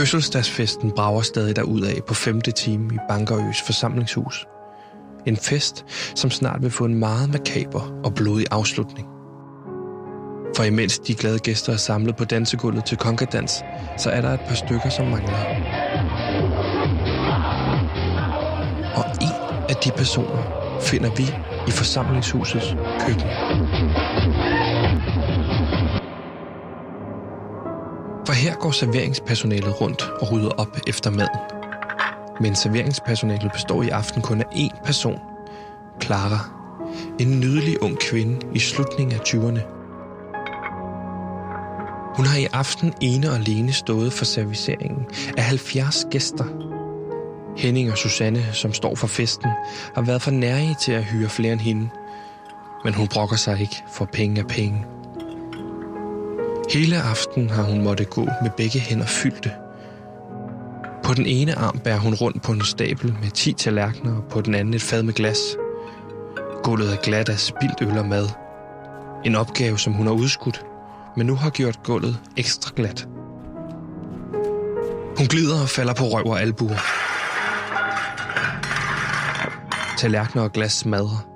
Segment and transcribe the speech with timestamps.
[0.00, 4.46] Fødselsdagsfesten brager stadig af på femte time i Bankerøs forsamlingshus.
[5.26, 5.84] En fest,
[6.14, 9.08] som snart vil få en meget makaber og blodig afslutning.
[10.56, 13.64] For imens de glade gæster er samlet på dansegulvet til konkadans,
[13.98, 15.44] så er der et par stykker, som mangler.
[18.96, 20.42] Og en af de personer
[20.80, 21.34] finder vi
[21.68, 23.30] i forsamlingshusets køkken.
[28.30, 31.38] For her går serveringspersonalet rundt og rydder op efter maden.
[32.40, 35.18] Men serveringspersonalet består i aften kun af én person.
[36.02, 36.50] Clara.
[37.20, 39.60] En nydelig ung kvinde i slutningen af 20'erne.
[42.16, 46.44] Hun har i aften ene og alene stået for serviceringen af 70 gæster.
[47.56, 49.50] Henning og Susanne, som står for festen,
[49.94, 51.88] har været for nærige til at hyre flere end hende.
[52.84, 54.86] Men hun brokker sig ikke, for penge er penge.
[56.70, 59.52] Hele aften har hun måtte gå med begge hænder fyldte.
[61.04, 64.40] På den ene arm bærer hun rundt på en stabel med 10 tallerkener, og på
[64.40, 65.38] den anden et fad med glas.
[66.62, 68.28] Gulvet er glat af spildt øl og mad.
[69.24, 70.64] En opgave, som hun har udskudt,
[71.16, 73.08] men nu har gjort gulvet ekstra glat.
[75.18, 76.80] Hun glider og falder på røv og albuer.
[79.98, 81.26] Tallerkener og glas smadrer.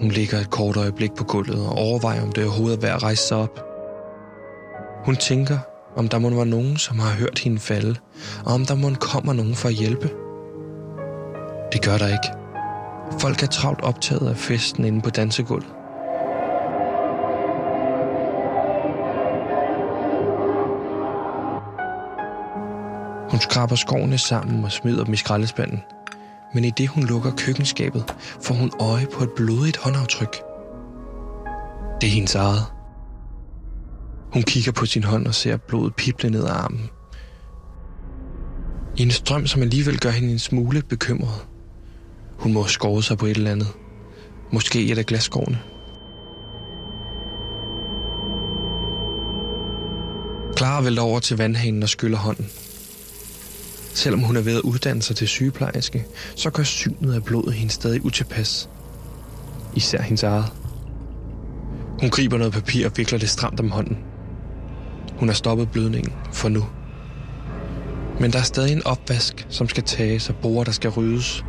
[0.00, 3.02] Hun ligger et kort øjeblik på gulvet og overvejer, om det overhovedet er værd at
[3.02, 3.73] rejse sig op.
[5.04, 5.58] Hun tænker,
[5.96, 7.96] om der må være nogen, som har hørt hende falde,
[8.44, 10.10] og om der må kommer nogen for at hjælpe.
[11.72, 12.28] Det gør der ikke.
[13.20, 15.66] Folk er travlt optaget af festen inde på dansegulvet.
[23.30, 25.82] Hun skraber skovene sammen og smider dem i skraldespanden.
[26.54, 30.36] Men i det hun lukker køkkenskabet, får hun øje på et blodigt håndaftryk.
[32.00, 32.73] Det er hendes eget.
[34.34, 36.90] Hun kigger på sin hånd og ser blodet pible ned ad armen.
[38.96, 41.46] I en strøm, som alligevel gør hende en smule bekymret.
[42.38, 43.68] Hun må skåre sig på et eller andet.
[44.52, 45.58] Måske et af glasskårene.
[50.56, 52.46] Clara vælter over til vandhanen og skyller hånden.
[53.94, 56.04] Selvom hun er ved at uddanne sig til sygeplejerske,
[56.36, 58.68] så gør synet af blodet hende stadig utilpas.
[59.74, 60.52] Især hendes eget.
[62.00, 64.13] Hun griber noget papir og vikler det stramt om hånden.
[65.24, 66.64] Hun har stoppet blødningen for nu.
[68.20, 71.44] Men der er stadig en opvask, som skal tages og borer, der skal ryddes,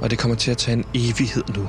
[0.00, 1.68] og det kommer til at tage en evighed nu.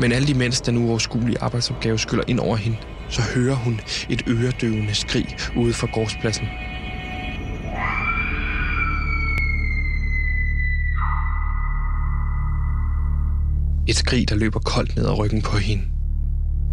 [0.00, 4.94] Men alt imens den uoverskuelige arbejdsopgave skyller ind over hende, så hører hun et øredøvende
[4.94, 6.46] skrig ude fra gårdspladsen.
[13.88, 15.93] Et skrig, der løber koldt ned ad ryggen på hende.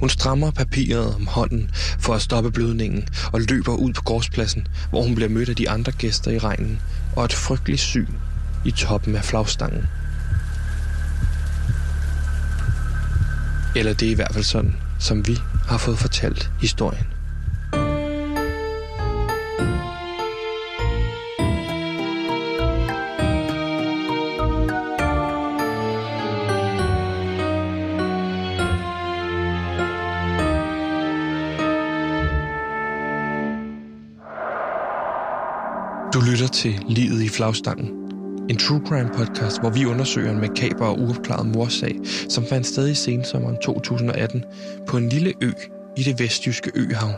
[0.01, 5.03] Hun strammer papiret om hånden for at stoppe blødningen og løber ud på gårdspladsen, hvor
[5.03, 6.79] hun bliver mødt af de andre gæster i regnen
[7.15, 8.07] og et frygteligt syn
[8.65, 9.87] i toppen af flagstangen.
[13.75, 17.05] Eller det er i hvert fald sådan, som vi har fået fortalt historien.
[36.41, 37.87] Lytter til Livet i flagstangen.
[38.49, 42.89] En true crime podcast, hvor vi undersøger en makaber og uopklaret morsag, som fandt sted
[42.89, 44.43] i sensommeren 2018
[44.87, 45.51] på en lille ø
[45.97, 47.11] i det vestjyske øhav.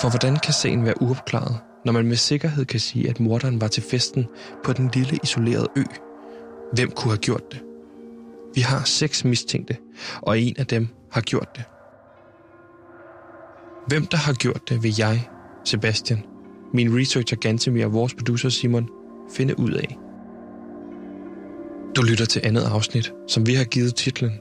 [0.00, 3.68] For hvordan kan sagen være uopklaret, når man med sikkerhed kan sige, at morderen var
[3.68, 4.26] til festen
[4.64, 5.84] på den lille isolerede ø?
[6.72, 7.62] Hvem kunne have gjort det?
[8.54, 9.76] Vi har seks mistænkte,
[10.22, 11.64] og en af dem har gjort det.
[13.86, 15.28] Hvem der har gjort det, vil jeg,
[15.64, 16.22] Sebastian,
[16.72, 18.88] min researcher Gantemir og vores producer Simon
[19.36, 19.98] finde ud af.
[21.96, 24.40] Du lytter til andet afsnit, som vi har givet titlen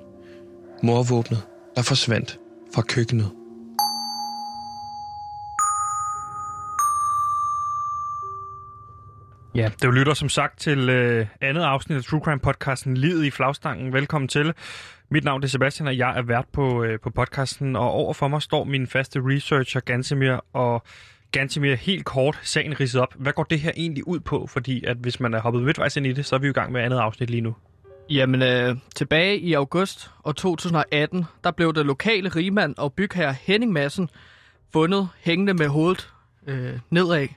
[0.83, 1.41] Morvåbnet,
[1.75, 2.39] der forsvandt
[2.75, 3.31] fra køkkenet.
[9.55, 13.31] Ja, det lytter som sagt til øh, andet afsnit af True Crime podcasten Livet i
[13.31, 13.93] flagstangen.
[13.93, 14.53] Velkommen til.
[15.11, 18.41] Mit navn er Sebastian, og jeg er vært på, øh, på podcasten, og overfor mig
[18.41, 20.83] står min faste researcher Gantemir, og
[21.33, 23.13] Gantemir, helt kort, sagen ridset op.
[23.15, 24.47] Hvad går det her egentlig ud på?
[24.47, 26.53] Fordi at hvis man er hoppet midtvejs ind i det, så er vi jo i
[26.53, 27.56] gang med andet afsnit lige nu.
[28.09, 33.71] Jamen, øh, tilbage i august og 2018, der blev det lokale rigmand og bygherre Henning
[33.71, 34.09] Madsen
[34.74, 36.13] fundet hængende med hovedet
[36.47, 37.27] øh, nedad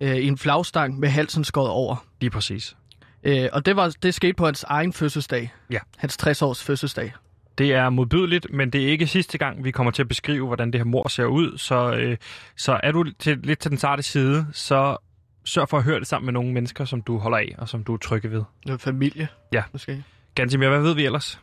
[0.00, 2.06] øh, i en flagstang med halsen skåret over.
[2.20, 2.76] Lige præcis.
[3.22, 5.52] Øh, og det, var, det skete på hans egen fødselsdag.
[5.70, 5.78] Ja.
[5.96, 7.12] Hans 60-års fødselsdag.
[7.58, 10.70] Det er modbydeligt, men det er ikke sidste gang, vi kommer til at beskrive, hvordan
[10.72, 11.58] det her mor ser ud.
[11.58, 12.16] Så, øh,
[12.56, 14.96] så er du til, lidt til den sarte side, så
[15.44, 17.84] sørg for at høre det sammen med nogle mennesker, som du holder af, og som
[17.84, 18.42] du er trygge ved.
[18.66, 19.62] Noget familie, Ja.
[19.72, 20.04] måske.
[20.34, 21.40] Gansimir, hvad ved vi ellers?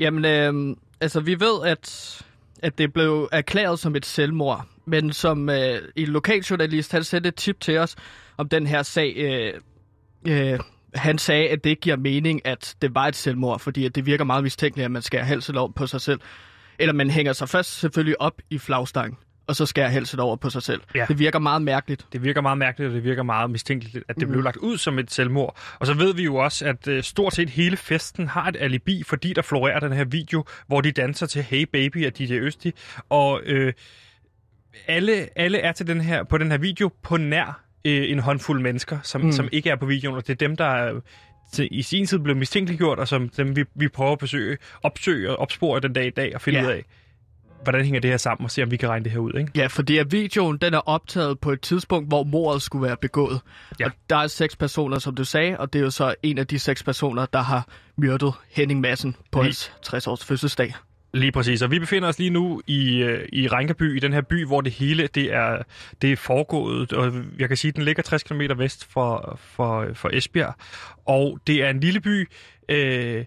[0.00, 2.16] Jamen, øh, altså vi ved, at,
[2.62, 7.34] at det blev erklæret som et selvmord, men som øh, en lokaljournalist, han sendte et
[7.34, 7.96] tip til os
[8.36, 9.14] om den her sag.
[9.16, 9.52] Øh,
[10.52, 10.58] øh,
[10.94, 14.06] han sagde, at det ikke giver mening, at det var et selvmord, fordi at det
[14.06, 16.20] virker meget mistænkeligt, at man skærer halsen over på sig selv.
[16.78, 20.50] Eller man hænger sig først selvfølgelig op i flagstangen, og så skærer halsen over på
[20.50, 20.80] sig selv.
[20.94, 21.04] Ja.
[21.08, 22.06] Det virker meget mærkeligt.
[22.12, 24.32] Det virker meget mærkeligt, og det virker meget mistænkeligt, at det Mhm.
[24.32, 25.58] blev lagt ud som et selvmord.
[25.78, 29.02] Og så ved vi jo også, at øh, stort set hele festen har et alibi,
[29.06, 32.72] fordi der florerer den her video, hvor de danser til Hey Baby af DJ Østi.
[33.08, 33.72] Og øh,
[34.86, 38.62] alle, alle er til den her, på den her video på nær øh, en håndfuld
[38.62, 39.32] mennesker, som, Mm.
[39.32, 41.00] som ikke er på videoen, og det er dem, der er
[41.52, 45.30] til, i sin tid blev mistænkeliggjort, og som dem vi, vi prøver at besøge, opsøge
[45.30, 46.64] og opspore den dag i dag, og finde Ja.
[46.66, 46.84] ud af,
[47.62, 49.32] hvordan hænger det her sammen, og se om vi kan regne det her ud.
[49.38, 49.50] Ikke?
[49.56, 53.40] Ja, fordi at videoen den er optaget på et tidspunkt, hvor mordet skulle være begået.
[53.80, 53.84] Ja.
[53.86, 56.46] Og der er seks personer, som du sagde, og det er jo så en af
[56.46, 60.74] de seks personer, der har myrdet Henning Madsen på Lige- hans 60-års fødselsdag.
[61.14, 64.20] Lige præcis, og vi befinder os lige nu i, øh, i Rinkaby, i den her
[64.20, 65.62] by, hvor det hele det er,
[66.02, 69.86] det er foregået, og jeg kan sige, at den ligger 60 km vest for, for,
[69.94, 70.54] for Esbjerg,
[71.06, 72.28] og det er en lille by,
[72.68, 73.24] øh,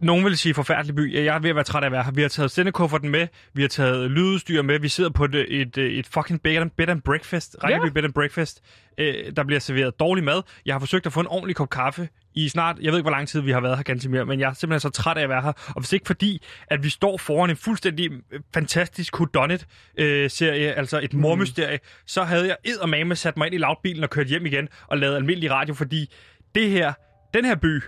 [0.00, 1.14] nogen vil sige forfærdelig by.
[1.14, 2.12] Jeg er ved at være træt af at være her.
[2.12, 5.78] Vi har taget sendekufferten med, vi har taget lydudstyr med, vi sidder på et, et,
[5.78, 7.90] et fucking bed and, bed and breakfast, Rinkaby Ja.
[7.92, 8.60] bed and breakfast.
[8.98, 10.42] Øh, der bliver serveret dårlig mad.
[10.66, 13.16] Jeg har forsøgt at få en ordentlig kop kaffe i snart, jeg ved ikke, hvor
[13.16, 15.22] lang tid vi har været her ganske mere, men jeg er simpelthen så træt af
[15.22, 15.52] at være her.
[15.68, 21.14] Og hvis ikke fordi, at vi står foran en fuldstændig øh, fantastisk whodunit-serie, altså et
[21.14, 24.98] mormysterie, så havde jeg eddermame sat mig ind i loudbilen og kørt hjem igen og
[24.98, 26.12] lavet almindelig radio, fordi
[26.54, 26.92] det her,
[27.34, 27.82] den her by,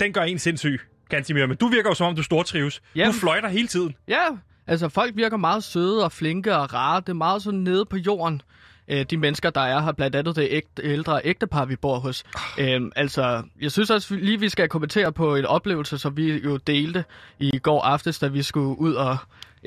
[0.00, 1.46] den gør en sindssyg, Gansimir.
[1.46, 2.82] Men du virker jo som om, du stortrives.
[2.96, 3.12] Jamen.
[3.12, 3.94] Du fløjter hele tiden.
[4.08, 4.24] Ja,
[4.66, 7.00] altså folk virker meget søde og flinke og rare.
[7.00, 8.42] Det er meget sådan nede på jorden.
[8.88, 12.24] Øh, de mennesker, der er her, blandt andet det ægte, ældre ægtepar, vi bor hos.
[12.58, 16.56] Øhm, altså, jeg synes også lige, vi skal kommentere på en oplevelse, som vi jo
[16.56, 17.04] delte
[17.38, 19.16] i går aftes, da vi skulle ud og...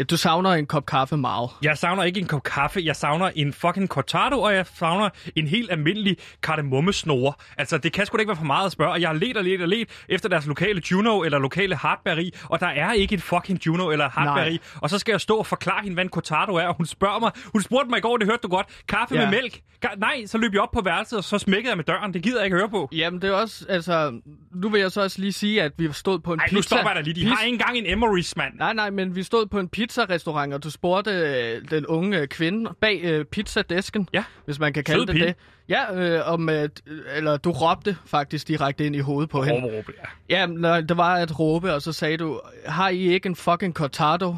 [0.03, 1.49] Du savner en kop kaffe meget.
[1.61, 5.47] Jeg savner ikke en kop kaffe, jeg savner en fucking cortado, og jeg savner en
[5.47, 7.33] helt almindelig kardemommesnore.
[7.57, 8.91] Altså, det kan sgu da ikke være for meget at spørge.
[8.91, 12.29] Og jeg har let og let og let efter deres lokale Juno eller lokale hardberry,
[12.43, 14.49] og der er ikke et fucking Juno eller hardberry.
[14.49, 14.57] Nej.
[14.75, 17.19] Og så skal jeg stå og forklare hende, hvad en cortado er, og hun spørger
[17.19, 19.21] mig, hun spurgte mig i går, det hørte du godt, kaffe Ja.
[19.29, 19.61] med mælk.
[19.85, 22.13] Ka- Nej, så løb jeg op på værelset, og så smækkede jeg med døren.
[22.13, 22.89] Det gider jeg ikke høre på.
[22.91, 24.19] Jamen, det er også, altså...
[24.55, 26.55] Nu vil jeg så også lige sige, at vi stod på en Ej, pizza...
[26.55, 27.13] nu stopper jeg dig lige.
[27.25, 28.53] De Pis- har ikke engang en Emery's, mand.
[28.57, 29.86] Nej, nej, men vi stod på en pizzarestaurant,
[30.53, 34.23] og du spurgte øh, den unge øh, kvinde bag øh, pizzadesken, Ja.
[34.45, 35.25] hvis man kan kalde Sød det pige.
[35.25, 35.35] det.
[35.69, 36.69] Ja, øh, om, øh,
[37.15, 39.63] eller du råbte faktisk direkte ind i hovedet på hende.
[39.63, 39.93] Overråbe,
[40.29, 40.39] ja.
[40.39, 43.73] Ja, nej, det var at råbe, og så sagde du, har I ikke en fucking
[43.73, 44.35] cortado?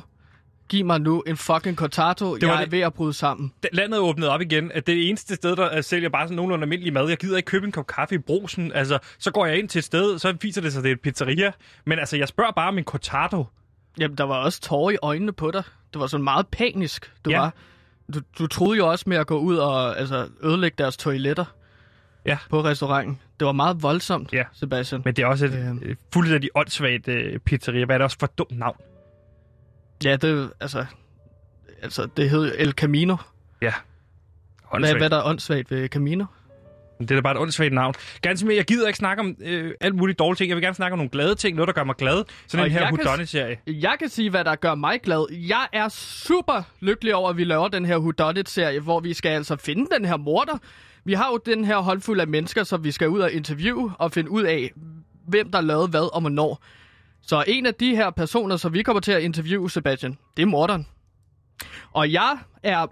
[0.70, 3.52] Giv mig nu en fucking cortado, var jeg er det- ved at bryde sammen.
[3.74, 4.72] Landet er åbnet op igen.
[4.72, 7.10] at Det er det eneste sted, der øh, sælger bare sådan nogenlunde almindelig mad.
[7.10, 8.72] Jeg gider ikke købe en kop kaffe i brosen.
[8.74, 10.94] Altså, så går jeg ind til et sted, så viser det sig, at det er
[10.94, 11.52] et pizzeria.
[11.86, 13.46] Men altså, jeg spørger bare om en cortado.
[14.00, 15.64] Jamen, der var også tårer i øjnene på dig.
[15.94, 17.40] Det var sådan meget panisk, du Ja.
[17.40, 17.54] var.
[18.14, 21.46] Du, du troede jo også med at gå ud og altså, ødelægge deres toiletter
[22.26, 22.38] Ja.
[22.50, 23.20] på restauranten.
[23.40, 24.44] Det var meget voldsomt, Ja.
[24.54, 25.02] Sebastian.
[25.06, 27.86] Men det er også et øh, fuldstændig åndssvagt øh, pizzeria.
[27.86, 28.78] Hvad er det også for et dumt navn?
[30.04, 30.86] Ja, det altså...
[31.82, 33.18] Altså, det hed El Camino.
[33.62, 33.74] Ja.
[34.70, 34.98] Hvad, Åndssvagt.
[35.00, 36.26] hvad der er åndssvagt ved Camino?
[37.00, 37.94] Det er da bare et åndssvagt navn.
[38.22, 40.50] Ganske mere, jeg gider ikke snakke om øh, alt muligt dårlige ting.
[40.50, 41.56] Jeg vil gerne snakke om nogle glade ting.
[41.56, 42.24] Noget, der gør mig glad.
[42.48, 43.58] Sådan Og en her whodunit-serie.
[43.68, 45.26] Jeg kan sige, hvad der gør mig glad.
[45.32, 49.56] Jeg er super lykkelig over, at vi laver den her Whodunit-serie, hvor vi skal altså
[49.56, 50.58] finde den her morder.
[51.06, 54.12] Vi har jo den her håndfuld af mennesker, som vi skal ud og interviewe og
[54.12, 54.72] finde ud af,
[55.28, 56.64] hvem der lavede hvad og hvornår.
[57.22, 60.48] Så en af de her personer, som vi kommer til at interviewe, Sebastian, det er
[60.48, 60.88] morderen.
[61.92, 62.88] Og jeg er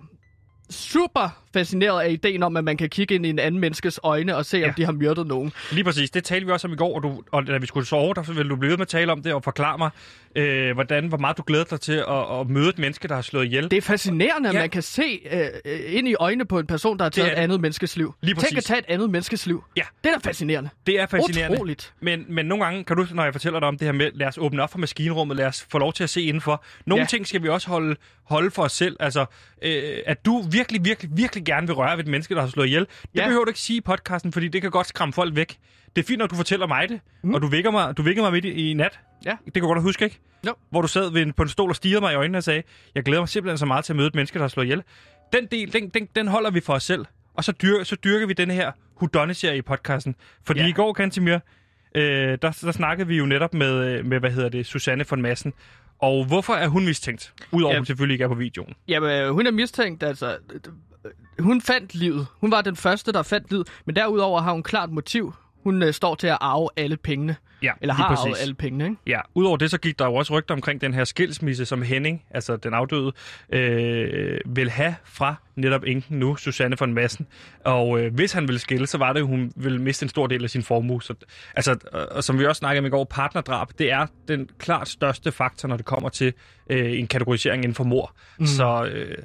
[0.69, 4.35] super fascineret af ideen om, at man kan kigge ind i en anden menneskes øjne
[4.35, 4.67] og se, ja.
[4.67, 5.53] om de har myrdet nogen.
[5.71, 6.09] Lige præcis.
[6.11, 8.21] Det talte vi også om i går, og, du, og da vi skulle sove, der
[8.33, 9.89] ville du blive ved med at tale om det og forklare mig,
[10.35, 13.21] øh, hvordan, hvor meget du glæder dig til at, at møde et menneske, der har
[13.21, 13.71] slået ihjel.
[13.71, 14.59] Det er fascinerende, at Ja.
[14.59, 17.35] man kan se øh, øh, ind i øjnene på en person, der har taget et
[17.37, 17.41] det.
[17.43, 18.13] andet menneskes liv.
[18.21, 18.63] Lige Tænk at præcis.
[18.63, 19.63] tage et andet menneskes liv.
[19.77, 19.83] Ja.
[20.03, 20.69] Det er da fascinerende.
[20.87, 21.55] Det er fascinerende.
[21.57, 21.93] Utroligt.
[21.99, 24.27] Men, men nogle gange, kan du, når jeg fortæller dig om det her med, lad
[24.27, 26.63] os åbne op for maskinrummet, lad os få lov til at se indenfor.
[26.85, 27.07] Nogle ja.
[27.07, 28.97] ting skal vi også holde, holde for os selv.
[28.99, 29.25] Altså,
[29.61, 32.65] øh, at du virkelig, virkelig, virkelig gerne vil røre ved et menneske, der har slået
[32.67, 32.81] ihjel.
[32.85, 33.25] Det Ja.
[33.25, 35.57] behøver du ikke sige i podcasten, fordi det kan godt skræmme folk væk.
[35.95, 37.33] Det er fint, når du fortæller mig det, mm.
[37.33, 38.99] og du vækker mig, du vækker mig midt i, i nat.
[39.25, 39.35] Ja.
[39.45, 40.19] Det kan du godt huske, ikke?
[40.47, 40.53] Jo.
[40.69, 42.63] Hvor du sad ved en, på en stol og stirrede mig i øjnene og sagde,
[42.95, 44.83] jeg glæder mig simpelthen så meget til at møde et menneske, der har slået ihjel.
[45.33, 47.05] Den del, den, den, den holder vi for os selv.
[47.33, 48.71] Og så, dyr, så dyrker vi den her
[49.01, 50.15] whodunit-serie i podcasten.
[50.45, 50.65] Fordi Ja.
[50.65, 50.69] ja.
[50.69, 51.37] i går, Kantimir,
[51.95, 52.01] øh,
[52.41, 55.53] der, der snakkede vi jo netop med, øh, med hvad hedder det, Susanne von Massen.
[55.99, 57.33] Og hvorfor er hun mistænkt?
[57.51, 58.73] Udover at hun selvfølgelig ikke er på videoen.
[58.87, 60.37] Jamen, øh, hun er mistænkt, altså...
[60.53, 62.27] øh, Hun fandt livet.
[62.41, 63.67] Hun var den første, der fandt livet.
[63.85, 65.33] Men derudover har hun klart motiv.
[65.67, 67.35] Hun øh, står til at arve alle pengene.
[67.63, 68.25] Ja, Eller har præcis.
[68.25, 68.97] arvet alle pengene, ikke?
[69.07, 72.23] Ja, udover det, så gik der jo også rygter omkring den her skilsmisse, som Henning,
[72.31, 73.11] altså den afdøde,
[73.49, 77.27] øh, vil have fra netop enken nu, Susanne von Massen.
[77.65, 80.27] Og øh, hvis han ville skille, så var det jo, hun ville miste en stor
[80.27, 81.03] del af sin formue.
[81.03, 81.13] Så,
[81.55, 84.89] altså, og, og som vi også snakkede om i går, partnerdrab, det er den klart
[84.89, 86.33] største faktor, når det kommer til
[86.69, 88.15] øh, en kategorisering inden for mor.
[88.39, 88.45] Mm.
[88.45, 89.17] Så øh,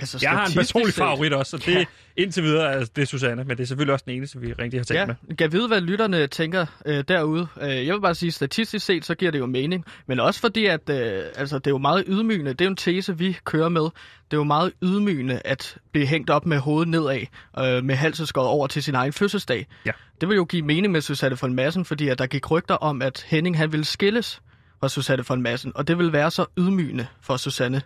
[0.00, 1.84] Altså, jeg har en personlig favorit også, så det Ja.
[2.16, 4.80] indtil videre er det er Susanne, men det er selvfølgelig også den eneste, vi rigtig
[4.80, 5.36] har talt Ja, med.
[5.36, 7.46] kan vide, hvad lytterne tænker øh, derude.
[7.62, 9.84] Øh, jeg vil bare sige, statistisk set, så giver det jo mening.
[10.06, 12.50] Men også fordi, at øh, altså, det er jo meget ydmygende.
[12.52, 13.82] Det er jo en tese, vi kører med.
[13.82, 17.20] Det er jo meget ydmygende at blive hængt op med hovedet nedad,
[17.58, 19.66] øh, med halsen skåret over til sin egen fødselsdag.
[19.86, 19.90] Ja.
[20.20, 23.02] Det vil jo give mening med Susanne von Massen, fordi at der gik rygter om,
[23.02, 24.40] at Henning han ville skilles
[24.80, 25.72] fra Susanne von Massen.
[25.74, 27.82] Og det vil være så ydmygende for Susanne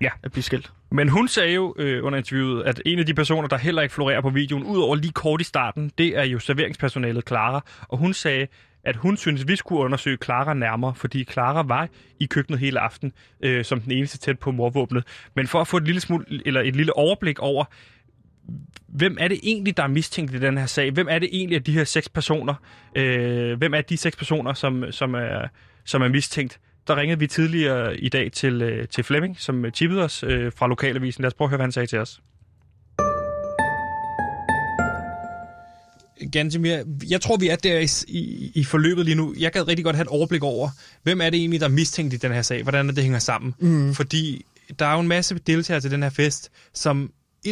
[0.00, 0.10] Ja.
[0.22, 0.72] at blive skilt.
[0.92, 3.94] Men hun sagde jo øh, under interviewet, at en af de personer, der heller ikke
[3.94, 7.64] florerer på videoen, udover lige kort i starten, det er jo serveringspersonalet Clara.
[7.88, 8.46] Og hun sagde,
[8.84, 11.88] at hun synes, vi skulle undersøge Clara nærmere, fordi Clara var
[12.20, 15.04] i køkkenet hele aften, øh, som den eneste tæt på morvåbnet.
[15.36, 17.64] Men for at få et lille, smule, eller et lille overblik over,
[18.88, 20.90] hvem er det egentlig, der er mistænkt i den her sag?
[20.90, 22.54] Hvem er det egentlig af de her seks personer?
[22.96, 25.48] Øh, hvem er de seks personer, som, som, er,
[25.84, 26.60] som er mistænkt?
[26.86, 30.66] Der ringede vi tidligere i dag til, øh, til Flemming, som tippede os øh, fra
[30.66, 31.22] Lokalavisen.
[31.22, 32.20] Lad os prøve at høre, hvad han sagde til os.
[36.32, 39.34] Gantemir, jeg tror, vi er der i, i, i forløbet lige nu.
[39.38, 40.68] Jeg gad rigtig godt have et overblik over,
[41.02, 42.62] hvem er det egentlig, der er mistænkt i den her sag?
[42.62, 43.54] Hvordan er det hænger sammen?
[43.58, 43.94] Mm.
[43.94, 44.44] Fordi
[44.78, 47.10] der er jo en masse deltagere til den her fest, som
[47.48, 47.50] 100%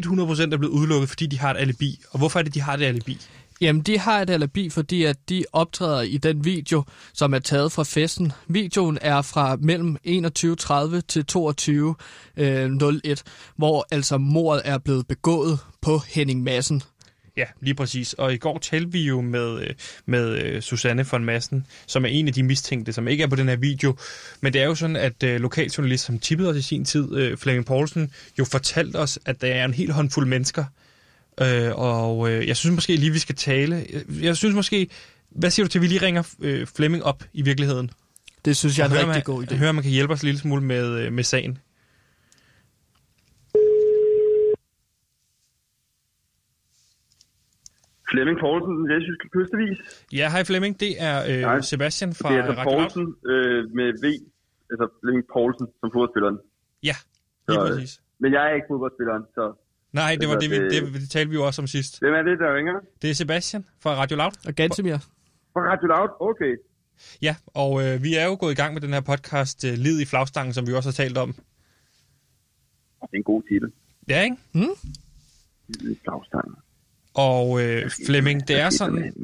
[0.53, 2.01] er blevet udelukket, fordi de har et alibi.
[2.11, 3.19] Og hvorfor er det, de har det alibi?
[3.61, 7.73] Jamen, de har et alibi, fordi at de optræder i den video, som er taget
[7.73, 8.33] fra festen.
[8.49, 13.17] Videoen er fra mellem 21.30 til 22.01, øh,
[13.57, 16.83] hvor altså mordet er blevet begået på Henning Madsen.
[17.37, 18.13] Ja, lige præcis.
[18.13, 19.71] Og i går talte vi jo med, øh,
[20.07, 23.37] med øh, Susanne von Massen, som er en af de mistænkte, som ikke er på
[23.37, 23.97] den her video.
[24.41, 27.37] Men det er jo sådan, at øh, lokaljournalist, som tippede os i sin tid, øh,
[27.37, 30.65] Flemming Poulsen, jo fortalte os, at der er en hel håndfuld mennesker.
[31.41, 33.87] Øh, og øh, jeg synes måske lige, vi skal tale.
[34.23, 34.91] Jeg synes måske,
[35.31, 37.91] hvad siger du til, at vi lige ringer øh, Flemming op i virkeligheden?
[38.45, 39.57] Det synes jeg er en rigtig man, god idé.
[39.57, 41.59] Hører, man kan hjælpe os en lille smule med, øh, med sagen.
[48.11, 49.79] Flemming Poulsen, den vestjyske kystevis.
[50.13, 50.81] Ja, hej Flemming.
[50.81, 51.61] Det er øh, Hej.
[51.61, 52.71] Sebastian fra Det er altså Radio.
[52.71, 54.05] Poulsen øh, med V,
[54.71, 56.39] altså Flemming Poulsen som fodboldspilleren.
[56.91, 56.97] Ja,
[57.49, 57.93] lige Så, øh, præcis.
[58.23, 59.45] Men jeg er ikke fodboldspilleren, så
[59.95, 62.01] Nej, det var Altså, det, vi, det- talte vi jo også om sidst.
[62.01, 62.73] hvem er det, der ringer?
[63.03, 64.33] Det er Sebastian fra Radio Loud.
[64.47, 64.99] Og Gantemir.
[65.53, 66.09] Fra Radio Loud?
[66.21, 66.57] Okay.
[67.23, 70.01] Ja, og øh, vi er jo gået i gang med den her podcast, øh, Lid
[70.01, 71.33] i flagstangen, som vi også har talt om.
[71.33, 71.43] Det
[73.13, 73.73] er en god titel.
[74.09, 74.37] Ja, ikke?
[75.69, 76.59] Lille flagstang.
[77.15, 79.15] Og øh, Flemming, det er sådan...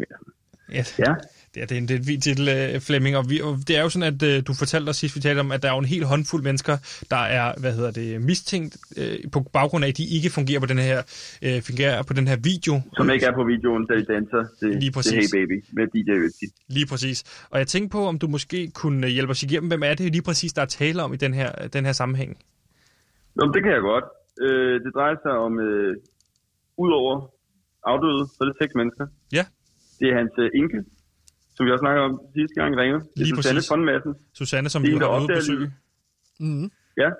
[0.72, 1.14] Ja, Ja,
[1.54, 3.52] det er, det er en, det er en vild titel, øh, Flemming, og, vi, og
[3.68, 5.68] det er jo sådan, at øh, du fortalte os sidst, vi talte om, at der
[5.68, 6.76] er jo en hel håndfuld mennesker,
[7.10, 10.66] der er, hvad hedder det, mistænkt øh, på baggrund af, at de ikke fungerer på
[10.66, 10.98] den her,
[11.46, 12.80] øh, fungerer på den her video.
[12.96, 14.42] som ikke er på videoen, da de danser.
[14.60, 15.12] Det, Lige præcis.
[15.12, 16.46] er Hey Baby med DJ Øtzi.
[16.68, 17.46] Lige præcis.
[17.50, 20.12] Og jeg tænkte på, om du måske kunne øh, hjælpe os igennem, hvem er det
[20.12, 22.38] lige præcis, der er tale om i den her, den her sammenhæng?
[23.34, 24.04] Nå, det kan jeg godt.
[24.44, 25.96] Øh, det drejer sig om, øh,
[26.78, 27.14] udover
[27.84, 29.06] afdøde, så er det seks mennesker.
[29.32, 29.44] Ja,
[30.00, 30.78] Det er hans øh, enke,
[31.60, 32.98] som vi også snakkede om sidste gang, Ringer.
[32.98, 34.12] Det Lige er Susanne Madsen.
[34.40, 35.66] Susanne, som Det vi har været ude at opdager besøge.
[36.44, 36.66] Mm.
[37.02, 37.10] Ja.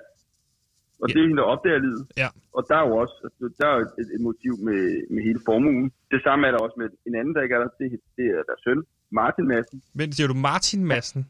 [1.01, 2.03] Og det er hende, der opdager livet.
[2.21, 4.79] Ja, Og der er jo også altså, der er et, et motiv med,
[5.13, 5.85] med hele formuen.
[6.13, 7.69] Det samme er der også med en anden, der ikke er der.
[7.79, 7.85] Det,
[8.17, 8.79] det er deres søn,
[9.19, 9.77] Martin Madsen.
[9.99, 11.21] men siger du Martin Madsen?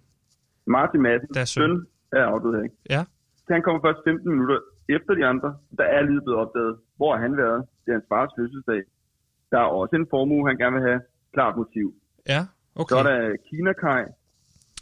[0.75, 1.62] Martin Madsen, Deres søn.
[1.62, 1.74] søn
[2.20, 2.63] er afdød her.
[2.68, 2.75] Ikke?
[2.96, 3.01] Ja.
[3.56, 4.58] Han kommer først 15 minutter
[4.96, 5.50] efter de andre.
[5.80, 6.74] Der er livet blevet opdaget.
[6.98, 7.60] Hvor har han været?
[7.84, 8.82] Det er hans fars fødselsdag.
[9.51, 11.01] Der er også en formue, han gerne vil have.
[11.36, 11.88] Klart motiv.
[12.34, 12.41] Ja,
[12.75, 12.96] Så okay.
[13.00, 14.04] er der Kina Kai,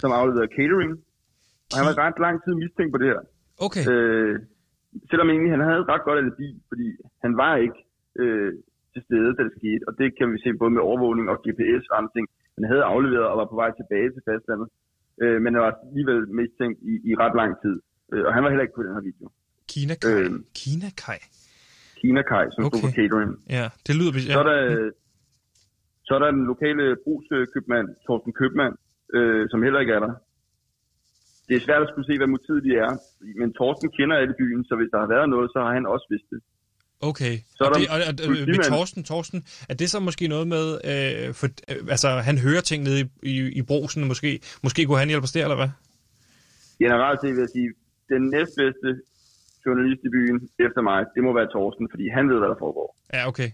[0.01, 0.91] som afleverer catering.
[1.72, 3.22] Og han var ret lang tid mistænkt på det her.
[3.65, 4.34] Okay, Øh,
[5.10, 6.88] selvom egentlig han havde et ret godt alibi, fordi
[7.24, 7.79] han var ikke
[8.22, 8.51] øh,
[8.93, 9.84] til stede, da det skete.
[9.89, 12.25] Og det kan vi se både med overvågning og GPS og andre ting.
[12.58, 14.67] Han havde afleveret og var på vej tilbage til fastlandet.
[15.24, 17.75] Øh, men han var alligevel mistænkt i, i ret lang tid.
[18.12, 19.25] Øh, og han var heller ikke på den her video.
[19.74, 20.12] Kina Kai.
[20.12, 20.29] øh,
[20.62, 21.22] Kina Kai.
[22.01, 22.79] Kina Kai, som okay.
[22.79, 23.31] stod for catering.
[23.58, 24.12] Ja, det lyder...
[24.29, 24.34] Ja.
[24.36, 24.60] Så er der,
[26.10, 28.75] så er der den lokale brugskøbmand, Torsten Købmand,
[29.18, 30.13] øh, som heller ikke er der.
[31.48, 32.92] Det er svært at skulle se, hvad motivet de er,
[33.39, 36.08] men Torsten kender alle byen, så hvis der har været noget, så har han også
[36.13, 36.39] vidst det.
[37.10, 37.34] Okay.
[37.58, 38.70] Så er og, det, og, og, med.
[38.74, 39.39] Torsten, Torsten,
[39.70, 43.06] er det så måske noget med, øh, for, øh, altså han hører ting nede i,
[43.34, 44.30] i, i brosen, måske,
[44.66, 45.72] måske kunne han hjælpe os der, eller hvad?
[46.84, 47.70] Generelt set vil jeg sige,
[48.13, 48.89] den næstbedste
[49.66, 52.88] journalist i byen efter mig, det må være Torsten, fordi han ved, hvad der foregår.
[53.13, 53.50] Ja, okay.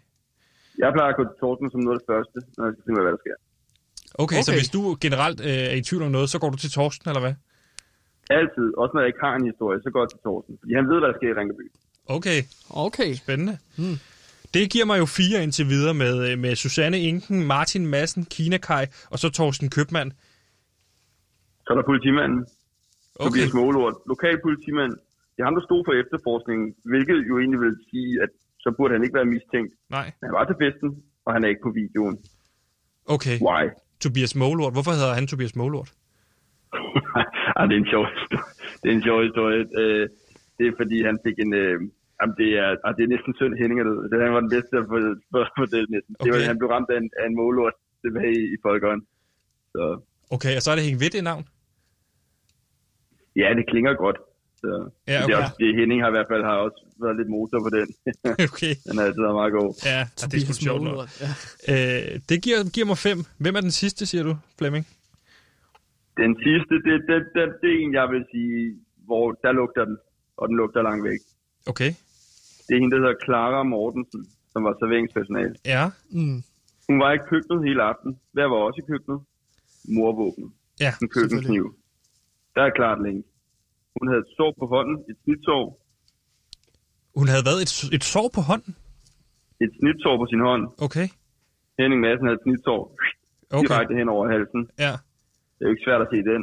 [0.84, 2.98] Jeg plejer at gå til Torsten som noget af det første, når jeg skal finde
[2.98, 3.38] ud af, hvad der sker.
[4.24, 4.46] Okay, okay.
[4.48, 7.06] så hvis du generelt øh, er i tvivl om noget, så går du til Torsten,
[7.10, 7.36] eller hvad?
[8.40, 10.86] Altid, også når jeg ikke har en historie, så går jeg til Torsten, fordi han
[10.92, 11.66] ved, hvad der sker i Ringeby.
[12.18, 12.40] Okay,
[12.86, 13.12] Okay.
[13.24, 13.56] spændende.
[13.78, 13.98] Hmm.
[14.56, 18.58] Det giver mig jo fire indtil videre med, øh, med Susanne Inken, Martin Madsen, Kina
[18.68, 20.12] Kai og så Torsten Købmand.
[21.64, 22.42] Så er der politimanden,
[23.20, 24.92] Okay, Tobias Målort, lokal politimand.
[25.34, 28.32] Det er ham, der stod for efterforskningen, hvilket jo egentlig vil sige, at
[28.66, 29.74] så burde han ikke være mistænkt.
[29.98, 30.08] nej.
[30.24, 30.90] Han var til festen,
[31.26, 32.16] og han er ikke på videoen.
[33.16, 33.64] Okay, Why?
[34.04, 34.74] Tobias Målort.
[34.76, 35.90] Hvorfor hedder han Tobias Målort?
[37.58, 38.44] ah, det er en sjov historie.
[38.82, 39.62] Det er en sjov historie.
[39.82, 40.04] Øh,
[40.58, 41.52] det er fordi, han fik en...
[41.64, 41.76] Øh,
[42.18, 43.86] jamen, det, er, ah, det er næsten synd, Henning er.
[44.12, 44.86] Det han var den bedste at
[45.58, 46.12] for det næsten.
[46.24, 46.48] Det var, Okay.
[46.52, 49.02] han blev ramt af en, af en målort tilbage i, i Folkeånd.
[49.74, 49.84] Så
[50.36, 51.44] Okay, og så er det hængt ved det navn?
[53.42, 54.18] ja, det klinger godt.
[54.70, 55.36] Så, Ja, det, er okay.
[55.42, 57.88] også, det Henning har i hvert fald har også været lidt motor på den.
[58.50, 59.70] okay, den er altid været meget god.
[59.92, 60.98] ja, og det er sgu sjovt nok.
[61.24, 61.32] Ja.
[61.74, 63.18] Øh, det giver, giver mig fem.
[63.44, 64.86] Hvem er den sidste, siger du, Flemming?
[66.24, 68.56] Den sidste, det, det, det, det er en, jeg vil sige,
[69.08, 69.98] hvor der lugter den,
[70.40, 71.20] og den lugter langt væk.
[71.72, 71.92] Okay,
[72.66, 75.56] Det er hende, der hedder Clara Mortensen, som var serveringspersonale.
[75.66, 76.44] ja, Mm.
[76.90, 78.12] Hun var i køkkenet hele aften.
[78.34, 79.20] Hver var også i køkkenet.
[79.96, 80.54] Morvåben.
[80.80, 80.92] ja.
[81.02, 81.76] En køkkenkniv.
[82.56, 83.24] Der er klart længe.
[84.00, 85.64] Hun havde et sår på hånden, et snitsår.
[87.20, 88.74] Hun havde været et, et sår på hånden?
[89.66, 90.64] Et snitsår på sin hånd.
[90.86, 91.08] Okay,
[91.80, 92.82] Henning Madsen havde et snitsår
[93.58, 94.62] okay, direkte hen over halsen.
[94.86, 94.94] ja,
[95.56, 96.42] Det er jo ikke svært at se den.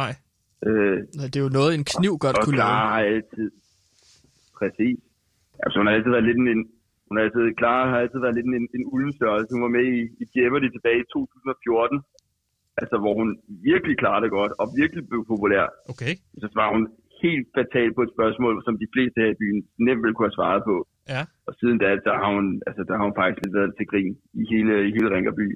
[0.00, 0.12] nej.
[0.68, 2.68] Øh, Nå, Det er jo noget, en kniv godt og kunne lave.
[2.68, 3.48] har altid...
[4.58, 4.98] Præcis.
[5.62, 6.62] Altså, hun har altid været lidt en...
[7.08, 9.50] Hun har altid, Clara har altid været lidt en, en, en ulden størrelse.
[9.56, 12.00] Hun var med i, i Jeopardy tilbage i 2014.
[12.80, 13.28] Altså, hvor hun
[13.70, 15.64] virkelig klarede det godt, og virkelig blev populær.
[15.92, 16.82] Okay, så svarer hun
[17.26, 20.38] helt fatalt på et spørgsmål, som de fleste her i byen nemt ville kunne have
[20.40, 20.76] svaret på.
[21.14, 23.86] ja, Og siden da, der har hun, altså, der har hun faktisk lidt været til
[23.92, 25.46] grin i hele, i hele Ringerby.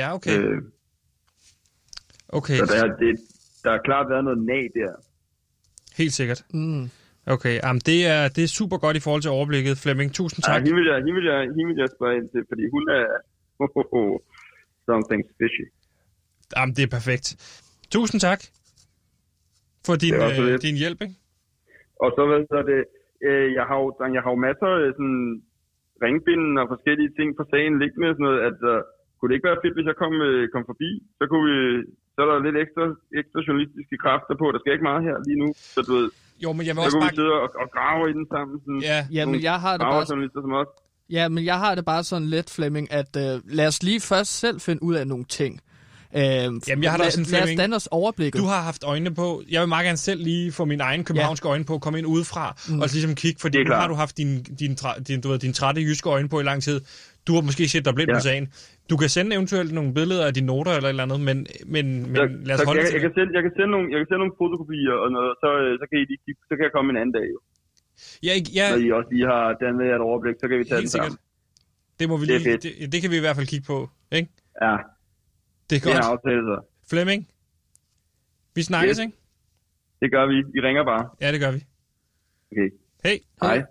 [0.00, 0.58] ja, okay, Øh,
[2.38, 2.56] okay.
[2.60, 3.12] så der, er- det,
[3.64, 4.92] der har klart været noget nag der.
[6.00, 6.40] Helt sikkert.
[6.54, 6.84] Mm.
[7.34, 10.08] Okay, jamen det er, det er super godt i forhold til overblikket, Flemming.
[10.14, 10.60] Tusind Ja, tak.
[10.62, 13.04] hende, vil jeg, hende, vil jeg, hende vil jeg spørge ind til, fordi hun er
[13.62, 14.18] oh, oh, oh,
[14.88, 15.66] something fishy.
[16.56, 17.26] Jamen det er perfekt.
[17.90, 18.40] Tusind tak
[19.86, 21.16] for din, øh, din hjælp, ikke?
[22.04, 22.80] Og så ved jeg det,
[23.28, 25.24] øh, jeg har jo, jeg har jo masser af sådan,
[26.04, 28.78] ringbinden og forskellige ting på sagen liggende sådan noget, at uh,
[29.16, 30.90] kunne det ikke være fedt, hvis jeg kom, øh, kom forbi?
[31.18, 31.56] Så kunne vi,
[32.14, 32.84] så er der lidt ekstra,
[33.20, 34.46] ekstra journalistiske kræfter på.
[34.52, 36.08] Der skal ikke meget her lige nu, så du ved,
[36.44, 37.16] Jo, men jeg vil så også kunne bare...
[37.16, 38.54] vi sidde og, og grave i den sammen.
[38.64, 40.70] Sådan, Ja, Ja, men jeg har det bare journalister som os.
[41.16, 44.32] Ja, men jeg har det bare sådan lidt, Flemming, at øh, lad os lige først
[44.42, 45.52] selv finde ud af nogle ting.
[46.16, 48.40] Øh, Jamen, jeg har da også en Lad os danne os overblikket.
[48.40, 49.26] du har haft øjnene på.
[49.50, 52.44] Jeg vil meget gerne selv lige få mine egne københavnske øjne på, komme ind udefra
[52.68, 52.80] mm.
[52.80, 54.72] og så ligesom kigge, fordi Det nu har du haft din, din,
[55.08, 56.80] din, du ved, din trætte jyske øjne på i lang tid.
[57.26, 58.14] Du har måske set dig blind ja.
[58.14, 58.18] Ja.
[58.18, 58.44] på sagen.
[58.90, 61.36] Du kan sende eventuelt nogle billeder af dine noter eller et eller andet, men,
[61.74, 63.52] men, men Så, lad os så holde jeg, det jeg, til kan sende, jeg, kan
[63.58, 66.20] sende nogle, jeg kan sende nogle fotokopier og noget, så, øh, så, kan I lige,
[66.26, 67.26] kigge- så kan jeg komme en anden dag.
[67.34, 67.38] Jo.
[68.26, 70.80] Ja, ikke- ja, Når I også lige har dannet et overblik, så kan vi tage
[70.80, 71.10] helt den sammen.
[71.10, 71.98] sikkert.
[71.98, 73.78] Det må vi Det lige, det, det kan vi i hvert fald kigge på,
[74.18, 74.28] ikke?
[74.66, 74.74] Ja,
[75.70, 76.04] Det er det er godt.
[76.04, 76.66] aftale så.
[76.90, 77.28] Flemming,
[78.54, 79.04] vi snakkes, Yes.
[79.04, 79.16] ikke?
[80.00, 80.34] Det gør vi.
[80.54, 81.08] Vi ringer bare.
[81.20, 81.64] Ja, det gør vi.
[82.52, 82.70] Okay.
[83.04, 83.20] Hej.
[83.42, 83.62] Hej.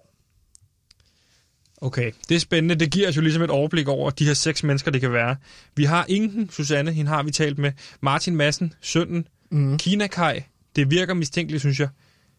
[1.81, 2.75] Okay, det er spændende.
[2.75, 5.35] Det giver os jo ligesom et overblik over de her seks mennesker, det kan være.
[5.75, 7.71] Vi har Inken, Susanne, hende har vi talt med.
[8.01, 9.27] Martin Madsen, sønnen.
[9.51, 9.77] Mm.
[9.77, 10.41] Kina Kai.
[10.75, 11.89] Det virker mistænkeligt, synes jeg,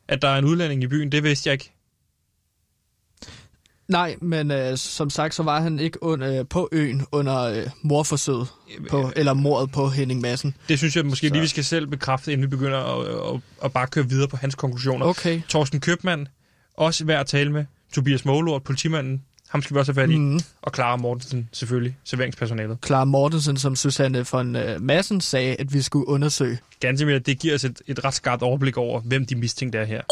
[0.08, 1.12] at der er en udlænding i byen.
[1.12, 1.72] Det vidste jeg ikke.
[3.90, 7.66] Nej, men øh, som sagt, så var han ikke under, øh, på øen under øh,
[7.82, 8.48] morforsøget,
[8.90, 10.54] på, eller mordet på Henning Madsen.
[10.68, 13.72] Det synes jeg måske lige, vi skal selv bekræfte, inden vi begynder at, at, at
[13.72, 15.06] bare køre videre på hans konklusioner.
[15.06, 15.40] Okay.
[15.48, 16.28] Torsten Købmann,
[16.76, 17.64] også værd at tale med.
[17.92, 20.18] Tobias Målort, politimanden, ham skal vi også have fat i.
[20.18, 20.40] Mm.
[20.62, 22.78] Og Clara Mortensen, selvfølgelig, serveringspersonalet.
[22.86, 26.58] Clara Mortensen, som Susanne von øh, Madsen sagde, at vi skulle undersøge.
[26.80, 29.84] Ganske mere, det giver os et, et ret skarpt overblik over, hvem de mistænkte er
[29.84, 30.02] her.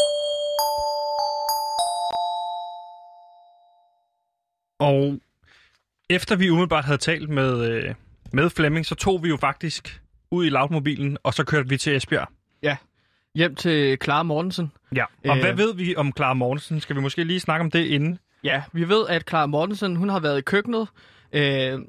[4.79, 5.19] Og
[6.09, 7.95] efter vi umiddelbart havde talt med, øh,
[8.33, 11.95] med Flemming, så tog vi jo faktisk ud i lautmobilen, og så kørte vi til
[11.95, 12.27] Esbjerg.
[12.63, 12.77] Ja.
[13.35, 14.71] Hjem til Clara Mortensen.
[14.95, 15.05] Ja.
[15.29, 15.43] Og Øh.
[15.43, 16.81] hvad ved vi om Clara Mortensen?
[16.81, 18.19] Skal vi måske lige snakke om det inden?
[18.43, 20.87] Ja, vi ved, at Clara Mortensen, hun har været i køkkenet
[21.33, 21.79] øh,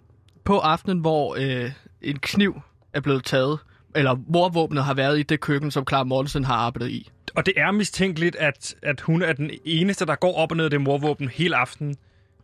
[0.45, 1.71] på aftenen, hvor øh,
[2.03, 2.61] en kniv
[2.93, 3.59] er blevet taget,
[3.97, 7.11] eller morvåbnet har været i det køkken, som Clara Mortensen har arbejdet i.
[7.35, 10.65] Og det er mistænkeligt, at, at hun er den eneste, der går op og ned
[10.65, 11.97] af det morvåben hele aftenen.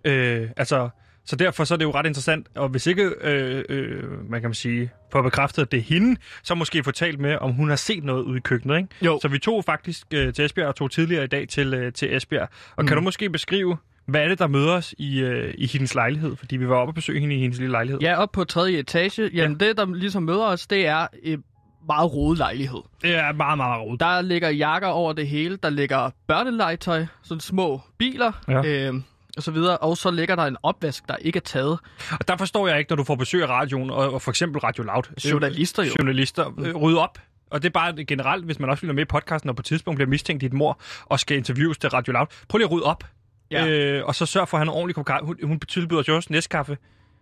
[0.07, 0.88] Øh, altså,
[1.25, 4.49] så derfor så er det jo ret interessant, og hvis ikke, øh, øh, man kan
[4.51, 7.69] man sige, få bekræftet, at det er hende, så måske få talt med, om hun
[7.69, 8.88] har set noget ude i køkkenet, ikke?
[9.03, 9.19] Jo.
[9.23, 12.16] Så vi tog faktisk øh, til Esbjerg, og tog tidligere i dag til, øh, til
[12.16, 12.49] Esbjerg.
[12.77, 12.87] Og mm.
[12.88, 16.37] kan du måske beskrive, hvad er det, der møder os i, øh, i hendes lejlighed?
[16.37, 18.01] Fordi vi var oppe og besøge hende i hendes lille lejlighed.
[18.01, 19.31] Ja, op på tredje etage.
[19.35, 19.66] Jamen, ja.
[19.66, 21.42] det, der ligesom møder os, det er en
[21.87, 22.81] meget rodet lejlighed.
[23.03, 24.01] Det er meget, meget rodet.
[24.01, 25.57] Der ligger jakker over det hele.
[25.57, 28.88] Der ligger børnelegetøj, sådan små biler, Ja.
[28.88, 28.95] øh,
[29.37, 29.77] og så videre.
[29.79, 31.79] Og så ligger der en opvask, der ikke er taget.
[32.12, 34.61] Og der forstår jeg ikke, når du får besøg af radioen, og, og for eksempel
[34.61, 35.03] Radio Loud.
[35.31, 35.90] Journalister jo.
[35.99, 36.53] Journalister.
[36.59, 37.18] Øh, rydde op.
[37.51, 39.61] Og det er bare generelt, hvis man også vil være med i podcasten, og på
[39.61, 42.27] et tidspunkt bliver mistænkt i et mor, og skal interviews til Radio Loud.
[42.49, 43.05] Prøv lige at rydde op.
[43.51, 43.66] Ja.
[43.66, 45.27] Øh, og så sørg for at have en ordentlig kop kaffe.
[45.27, 46.79] Hun, hun tilbyder jo også næstkaffe.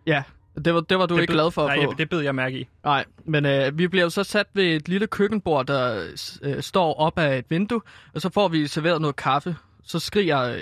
[0.07, 0.23] Ja,
[0.65, 1.93] det var, det var du Det ikke bed- glad for at Nej, få.
[1.97, 2.67] det bed jeg mærke i.
[2.83, 6.07] Nej, men øh, vi bliver jo så sat ved et lille køkkenbord, der
[6.43, 7.81] øh, står op af et vindue,
[8.15, 9.55] og så får vi serveret noget kaffe.
[9.83, 10.59] Så skriger øh,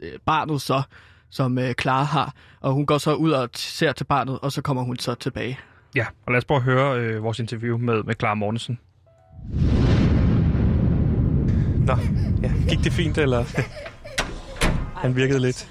[0.00, 0.82] øh, barnet så,
[1.30, 4.62] som øh, Clara har, og hun går så ud og ser til barnet, og så
[4.62, 5.58] kommer hun så tilbage.
[5.94, 8.78] Ja, og lad os prøve at høre øh, vores interview med, med Clara Mortensen.
[11.86, 11.98] Nå,
[12.42, 12.52] ja.
[12.68, 13.44] Gik det fint, eller?
[15.02, 15.70] Han virkede lidt.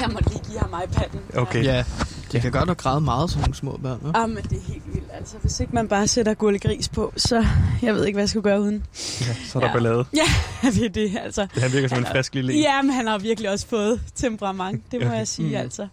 [0.00, 1.38] Jeg må lige give ham iPad'en.
[1.38, 1.64] Okay.
[1.64, 1.84] Ja,
[2.32, 4.00] de kan godt nok græde meget som nogle små børn.
[4.04, 4.22] Ja?
[4.22, 5.08] Ah, men det er helt vildt.
[5.12, 7.46] Altså, hvis ikke man bare sætter gullegris på, så
[7.82, 8.84] jeg ved ikke, hvad jeg skal gøre uden.
[9.20, 9.72] Ja, så er der Ja.
[9.72, 10.04] ballade.
[10.62, 11.46] Ja, det er det, altså.
[11.52, 12.60] Han virker som en Han er- frisk lille en.
[12.60, 15.12] Ja, men han har virkelig også fået temperament, det må Ja.
[15.16, 15.54] jeg sige, Mm.
[15.54, 15.88] altså.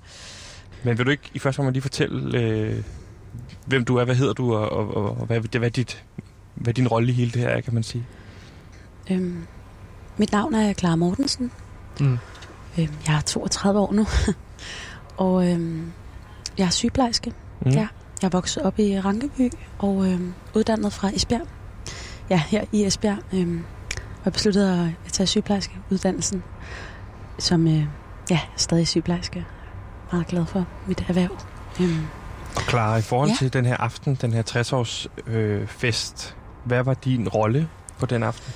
[0.84, 2.84] Men vil du ikke i første omgang lige fortælle, øh,
[3.66, 6.04] hvem du er, hvad hedder du, og, og, og, og hvad, hvad, dit,
[6.56, 8.06] hvad din rolle i hele det her er, kan man sige?
[9.12, 9.44] Øhm,
[10.18, 11.52] mit navn er Clara Mortensen.
[12.00, 12.18] Mm.
[12.78, 14.08] Øhm, jeg er 32 år nu.
[15.18, 15.92] og øhm,
[16.62, 17.34] jeg er sygeplejerske.
[17.66, 17.72] Mm.
[17.72, 17.88] Ja.
[18.22, 21.48] Jeg er vokset op i Rankeby og øhm, uddannet fra Esbjerg.
[22.30, 23.18] Ja, her i Esbjerg.
[23.34, 23.64] Øhm,
[23.96, 26.44] og jeg besluttede at tage sygeplejerskeuddannelsen,
[27.40, 27.84] som øh,
[28.30, 29.46] ja, stadig sygeplejerske.
[30.12, 31.38] Meget glad for mit erhverv.
[31.82, 32.06] Øhm,
[32.56, 33.36] Og Clara, i forhold Ja.
[33.40, 37.70] til den her aften, den her 60-års øh, fest, hvad var din rolle
[38.00, 38.54] på den aften?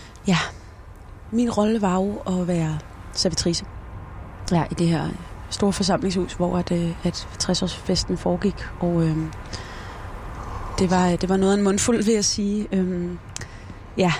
[1.31, 2.79] min rolle var jo at være
[3.13, 3.65] servitrice.
[4.51, 5.09] Ja, i det her
[5.49, 8.55] store forsamlingshus, hvor at, øh, at 60-årsfesten foregik.
[8.79, 9.17] Og øh,
[10.79, 12.67] det, var, det var noget af en mundfuld, vil jeg sige.
[12.71, 13.09] Øh,
[13.97, 14.13] ja,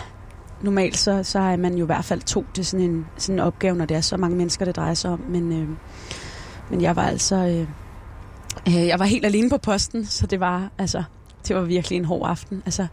[0.62, 3.40] normalt så, så er man jo i hvert fald to til sådan en, sådan en
[3.40, 5.20] opgave, når det er så mange mennesker, det drejer sig om.
[5.30, 5.68] Men, øh,
[6.70, 7.36] men jeg var altså...
[7.36, 7.68] Øh,
[8.68, 11.04] øh, jeg var helt alene på posten, så det var, altså,
[11.48, 12.64] det var virkelig en hård aften.
[12.66, 12.88] Altså,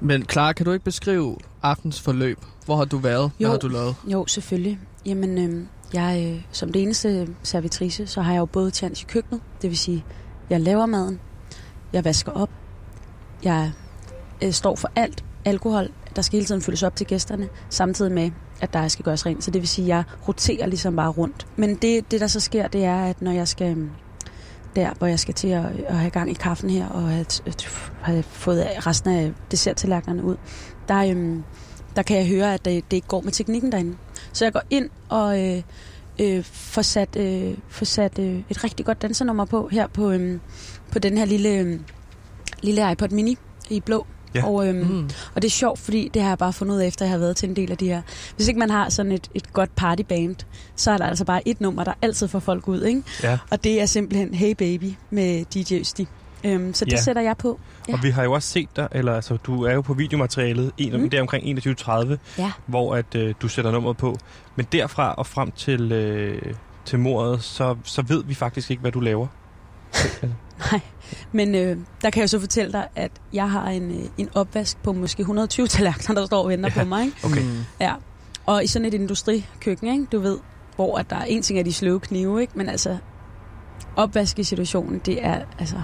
[0.00, 2.38] Men Clara, kan du ikke beskrive aftens forløb?
[2.64, 3.30] Hvor har du været?
[3.38, 3.50] Hvad Jo.
[3.50, 3.96] har du lavet?
[4.06, 4.78] Jo, selvfølgelig.
[5.06, 9.04] Jamen, øh, jeg, øh, som det eneste servitrice, så har jeg jo både tjans i
[9.04, 10.04] køkkenet, det vil sige,
[10.50, 11.20] jeg laver maden,
[11.92, 12.50] jeg vasker op,
[13.44, 13.72] jeg
[14.42, 18.30] øh, står for alt alkohol, der skal hele tiden fyldes op til gæsterne, samtidig med,
[18.60, 19.44] at der skal gøres rent.
[19.44, 21.46] Så det vil sige, at jeg roterer ligesom bare rundt.
[21.56, 23.90] Men det, det der så sker, det er, at når jeg skal øhm,
[24.76, 27.68] der, hvor jeg skal til at, at have gang i kaffen her, og have, at,
[28.02, 30.36] have fået resten af desserttallerkenerne ud,
[30.88, 31.44] der, øhm,
[31.96, 33.96] der kan jeg høre, at det, det ikke går med teknikken derinde.
[34.32, 35.62] Så jeg går ind og øh,
[36.20, 40.38] øh, får sat, øh, får sat øh, et rigtig godt dansernummer på her på, øh,
[40.92, 41.80] på den her lille, øh,
[42.62, 43.38] lille iPod mini
[43.70, 44.06] i blå.
[44.34, 44.46] Ja.
[44.46, 45.10] Og, øhm, Mm.
[45.34, 47.18] og det er sjovt, fordi det har jeg bare fundet ud af, efter jeg har
[47.18, 48.02] været til en del af de her.
[48.36, 50.36] Hvis ikke man har sådan et, et godt partyband,
[50.76, 52.82] så er der altså bare et nummer, der altid får folk ud.
[52.82, 53.02] Ikke?
[53.22, 53.38] Ja.
[53.50, 56.08] Og det er simpelthen Hey Baby med DJ Østi.
[56.44, 57.02] Øhm, så det Ja.
[57.02, 57.60] sætter jeg på.
[57.88, 57.92] Ja.
[57.92, 60.92] Og vi har jo også set dig, eller altså, du er jo på videomaterialet, en,
[60.92, 61.00] mm.
[61.02, 61.10] Mm.
[61.10, 62.52] det er omkring 21.30, Ja.
[62.66, 64.16] hvor at, øh, du sætter nummeret på.
[64.56, 66.42] Men derfra og frem til, øh,
[66.84, 69.26] til mordet, så, så ved vi faktisk ikke, hvad du laver.
[70.72, 70.80] Nej,
[71.32, 74.82] men øh, der kan jeg så fortælle dig, at jeg har en, øh, en opvask
[74.82, 76.82] på måske 120 tallerkener, der står og venter Ja.
[76.82, 77.04] på mig.
[77.04, 77.16] Ikke?
[77.24, 77.42] Okay.
[77.42, 77.64] Mm.
[77.80, 77.92] Ja.
[78.46, 80.06] Og i sådan et industrikøkken, ikke?
[80.12, 80.38] du ved,
[80.76, 82.52] hvor at der er en ting af de sløve knive, ikke?
[82.56, 82.96] men altså
[83.96, 85.76] opvaskesituationen, det er altså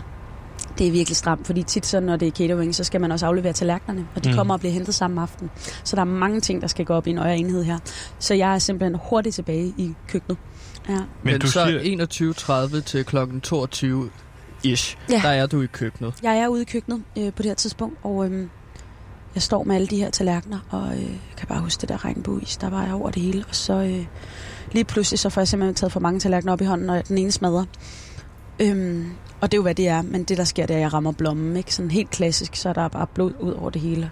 [0.78, 3.26] det er virkelig stramt, fordi tit så, når det er catering, så skal man også
[3.26, 4.33] aflevere tallerkenerne, og de Mm.
[4.33, 4.37] mm.
[4.37, 5.50] kommer og bliver hentet samme aften.
[5.85, 7.78] Så der er mange ting, der skal gå op i en øje enhed her.
[8.18, 10.38] Så jeg er simpelthen hurtigt tilbage i køkkenet.
[10.88, 10.94] Ja.
[10.94, 14.11] Men, Men du så siger- 21.30 til klokken 22
[14.64, 15.20] ish, Ja.
[15.24, 16.14] der er du i køkkenet.
[16.22, 18.46] Jeg er ude i køkkenet øh, på det her tidspunkt, og øh,
[19.35, 22.04] jeg står med alle de her tallerkener, og øh, jeg kan bare huske det der
[22.04, 23.44] regnbueis, der var jeg over det hele.
[23.48, 24.06] Og så øh,
[24.72, 27.18] lige pludselig, så får jeg simpelthen taget for mange tallerkener op i hånden, og den
[27.18, 27.64] ene smadrer.
[28.60, 30.82] Øhm, og det er jo, hvad det er, men det, der sker, det er, at
[30.82, 31.74] jeg rammer blommen, ikke?
[31.74, 34.10] Sådan helt klassisk, så er der bare blod ud over det hele.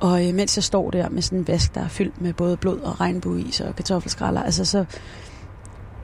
[0.00, 2.56] Og øh, mens jeg står der med sådan en vask, der er fyldt med både
[2.56, 4.84] blod og regnbueis og kartoffelskralder, altså så,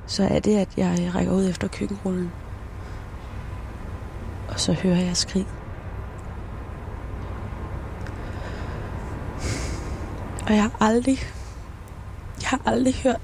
[0.06, 2.30] så er det, at jeg øh, rækker ud efter køkkenrullen.
[4.48, 5.46] Og så hører jeg skrig.
[10.46, 11.18] Og jeg har aldrig,
[12.40, 13.20] jeg har aldrig hørt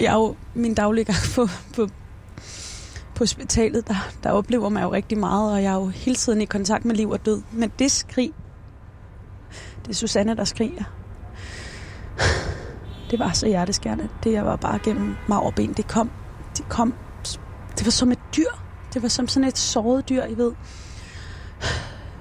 [0.00, 1.88] jeg er jo min daglige gang på, på,
[3.18, 6.40] på hospitalet, der, der oplever man jo rigtig meget, og jeg er jo hele tiden
[6.40, 7.42] i kontakt med liv og død.
[7.52, 8.32] Men det skrig,
[9.82, 10.84] det er Susanne, der skriger.
[13.10, 14.08] Det var så hjerteskærende.
[14.24, 15.72] Det jeg var bare gennem mig over ben.
[15.72, 16.10] Det kom,
[16.56, 16.94] det kom,
[17.78, 18.50] det var som et dyr.
[18.94, 20.52] Det var som sådan et såret dyr, I ved.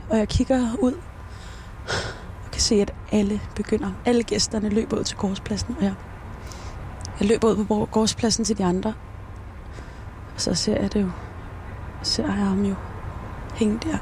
[0.10, 0.94] Og jeg kigger ud
[2.46, 3.92] og kan se, at alle begynder.
[4.06, 5.94] Alle gæsterne løber ud til gårdspladsen, og jeg,
[7.20, 8.94] jeg løber ud på gårdspladsen til de andre.
[10.38, 11.10] Og så ser jeg det jo.
[12.04, 12.76] ser jeg ham jo
[13.56, 13.98] hænge der.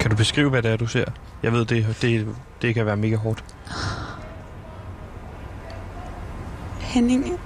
[0.00, 1.04] Kan du beskrive, hvad det er, du ser?
[1.42, 2.28] Jeg ved, det, det,
[2.62, 3.44] det kan være mega hårdt.
[6.80, 7.40] Henning,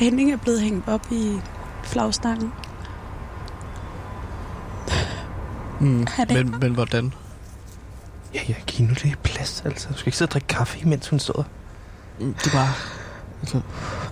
[0.00, 1.40] Henning er blevet hængt op i
[1.82, 2.52] flagstangen.
[5.80, 6.02] Mm.
[6.02, 7.12] Er- Men, men hvordan?
[8.34, 9.88] Ja, ja, giv nu lidt plads, altså.
[9.88, 11.44] Du skal ikke sidde og drikke kaffe, mens hun står.
[12.18, 12.68] Det er bare...
[13.44, 13.60] Altså,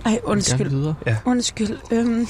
[0.05, 0.69] Ej, undskyld.
[0.69, 0.95] videre.
[1.25, 1.77] Undskyld.
[1.91, 2.27] Øhm,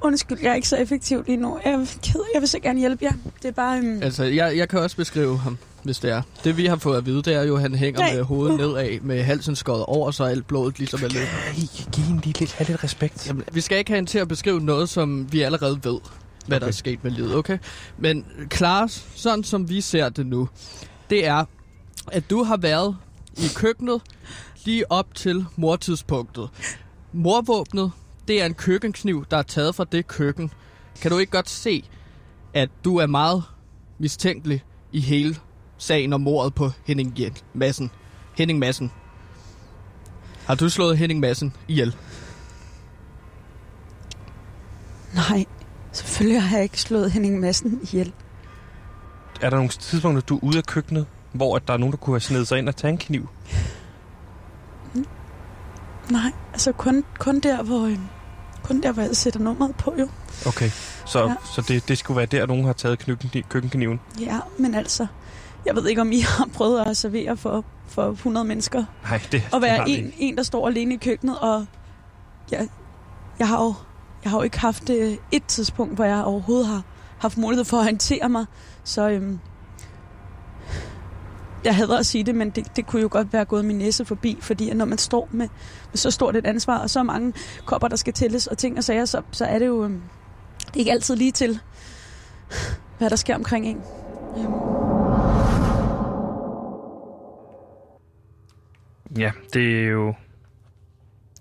[0.00, 1.58] undskyld, jeg er ikke så effektiv lige nu.
[1.64, 2.20] Jeg er ked.
[2.34, 3.12] Jeg vil så gerne hjælpe jer.
[3.42, 3.78] Det er bare...
[3.78, 6.22] Øhm, Altså, jeg, jeg kan også beskrive ham, hvis det er.
[6.44, 8.14] Det vi har fået at vide, det er jo, at han hænger Nej.
[8.14, 11.28] med hovedet nedad, med halsen skåret over, så alt blodet ligesom er løbet.
[11.28, 13.26] Hey, giv hende lige lidt, have lidt respekt.
[13.28, 15.98] Jamen, vi skal ikke have hende til at beskrive noget, som vi allerede ved,
[16.46, 16.60] hvad okay.
[16.60, 17.58] der er sket med livet, okay?
[17.98, 20.48] Men Klaas, sådan som vi ser det nu,
[21.10, 21.44] det er,
[22.12, 22.96] at du har været
[23.38, 24.02] i køkkenet
[24.64, 26.50] lige op til mortidspunktet.
[27.12, 27.92] Morvåbnet,
[28.28, 30.50] det er en køkkenkniv, der er taget fra det køkken.
[31.02, 31.84] Kan du ikke godt se,
[32.54, 33.42] at du er meget
[33.98, 35.36] mistænkelig i hele
[35.78, 37.90] sagen om mordet på Henning Jen- Madsen?
[38.36, 38.92] Henning Madsen.
[40.46, 41.96] Har du slået Henning Madsen ihjel?
[45.14, 45.44] nej,
[45.92, 48.12] selvfølgelig har jeg ikke slået Henning Madsen ihjel.
[49.40, 51.96] Er der nogle tidspunkter, du er ude af køkkenet, hvor at der er nogen, der
[51.98, 53.28] kunne have snedet sig ind og tage en kniv?
[56.10, 57.86] Nej, altså kun, kun der, hvor...
[57.86, 57.98] øhm,
[58.62, 60.08] kun der, hvor jeg sætter nummeret på, jo.
[60.46, 60.70] Okay,
[61.06, 61.34] så, Ja.
[61.54, 64.00] så det, det skulle være der, nogen har taget køkken, køkkenkniven.
[64.20, 65.06] Ja, men altså...
[65.66, 68.84] Jeg ved ikke, om I har prøvet at servere for, for 100 mennesker.
[69.02, 70.12] Nej, det, Og det være vi en, ikke.
[70.18, 71.66] en, der står alene i køkkenet, og...
[72.50, 72.68] Jeg,
[73.38, 73.74] jeg har jo...
[74.24, 76.82] Jeg har jo ikke haft øh, et tidspunkt, hvor jeg overhovedet har
[77.18, 78.44] haft mulighed for at håndtere mig.
[78.84, 79.38] Så øhm,
[81.68, 84.04] jeg hader at sige det, men det, det kunne jo godt være gået min næse
[84.04, 85.48] forbi, fordi når man står med,
[85.90, 87.32] med så stort et ansvar, og så mange
[87.64, 90.02] kopper, der skal tælles og ting og sager, så, så er det jo øhm,
[90.66, 91.58] det er ikke altid lige til,
[92.98, 93.76] hvad der sker omkring en.
[94.38, 94.52] Øhm,
[99.18, 100.14] Ja, det er jo...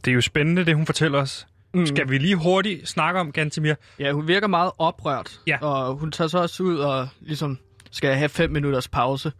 [0.05, 1.47] Det er jo spændende, det hun fortæller os.
[1.73, 1.85] Mm.
[1.85, 3.73] Skal vi lige hurtigt snakke om Gantemir?
[3.99, 5.57] Ja, hun virker meget oprørt, Ja.
[5.61, 7.57] og hun tager så også ud og ligesom
[7.91, 9.31] skal have fem minutters pause.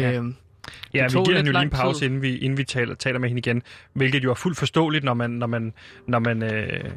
[0.00, 0.12] Ja.
[0.12, 0.34] Øhm,
[0.94, 2.06] Ja, vi giver hende jo lige en pause, tid.
[2.06, 3.62] inden vi, inden vi taler, taler med hende igen.
[3.92, 5.72] Hvilket jo er fuldt forståeligt, når man, når man,
[6.08, 6.90] når man øh,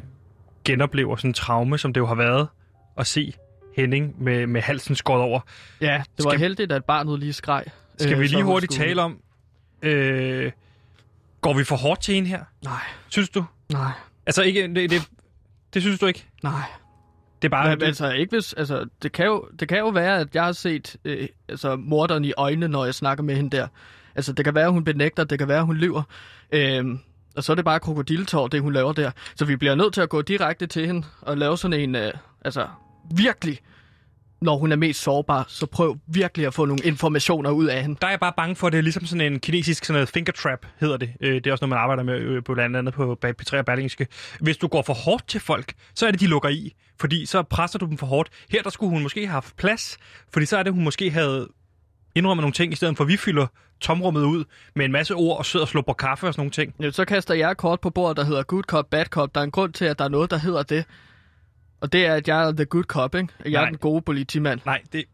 [0.64, 2.48] genoplever sådan en traume, som det jo har været
[2.98, 3.32] at se
[3.76, 5.40] Henning med, med halsen skåret over.
[5.80, 7.64] ja, det var Skal- heldigt, at barnet lige skreg.
[7.98, 9.20] Skal øh, vi lige hurtigt skulle- tale om,
[9.82, 10.52] øh,
[11.40, 12.44] går vi for hårdt til hende her?
[12.64, 13.44] Nej, Synes du?
[13.72, 13.90] nej,
[14.26, 15.08] Altså ikke, det, det,
[15.74, 16.26] det synes du ikke?
[16.42, 16.62] nej.
[17.42, 17.68] Det er bare...
[17.68, 20.44] Men, det, altså, ikke hvis, altså, det, kan jo, det kan jo være, at jeg
[20.44, 23.68] har set øh, altså, morderen i øjnene, når jeg snakker med hende der.
[24.14, 26.02] Altså, det kan være, at hun benægter, det kan være, at hun lyver.
[26.52, 26.98] Øhm,
[27.36, 29.10] og så er det bare krokodiltår, det hun laver der.
[29.36, 32.12] Så vi bliver nødt til at gå direkte til hende og lave sådan en, øh,
[32.44, 32.66] altså
[33.16, 33.58] virkelig,
[34.40, 37.96] når hun er mest sårbar, så prøv virkelig at få nogle informationer ud af hende.
[38.00, 40.08] der er jeg bare bange for, at det er ligesom sådan en kinesisk sådan noget
[40.08, 41.10] finger trap, hedder det.
[41.20, 43.64] Øh, Det er også noget, man arbejder med øh, på blandt andet på P3 og
[43.64, 44.06] Berlingske.
[44.40, 46.74] Hvis du går for hårdt til folk, så er det, de lukker i.
[47.00, 48.30] Fordi så presser du dem for hårdt.
[48.50, 49.98] Her der skulle hun måske have haft plads,
[50.32, 51.48] fordi så er det, hun måske havde
[52.14, 53.46] indrømmet nogle ting, i stedet for at vi fylder
[53.80, 54.44] tomrummet ud
[54.76, 56.74] med en masse ord og sidder og slupper kaffe og sådan nogle ting.
[56.80, 59.34] Ja, så kaster jeg kort på bordet, der hedder good cop, bad cop.
[59.34, 60.84] Der er en grund til, at der er noget, der hedder det.
[61.80, 63.28] Og det er, at jeg er the good cop, ikke?
[63.44, 63.62] Jeg Nej.
[63.62, 64.60] er den gode politimand.
[64.66, 65.04] Nej, det,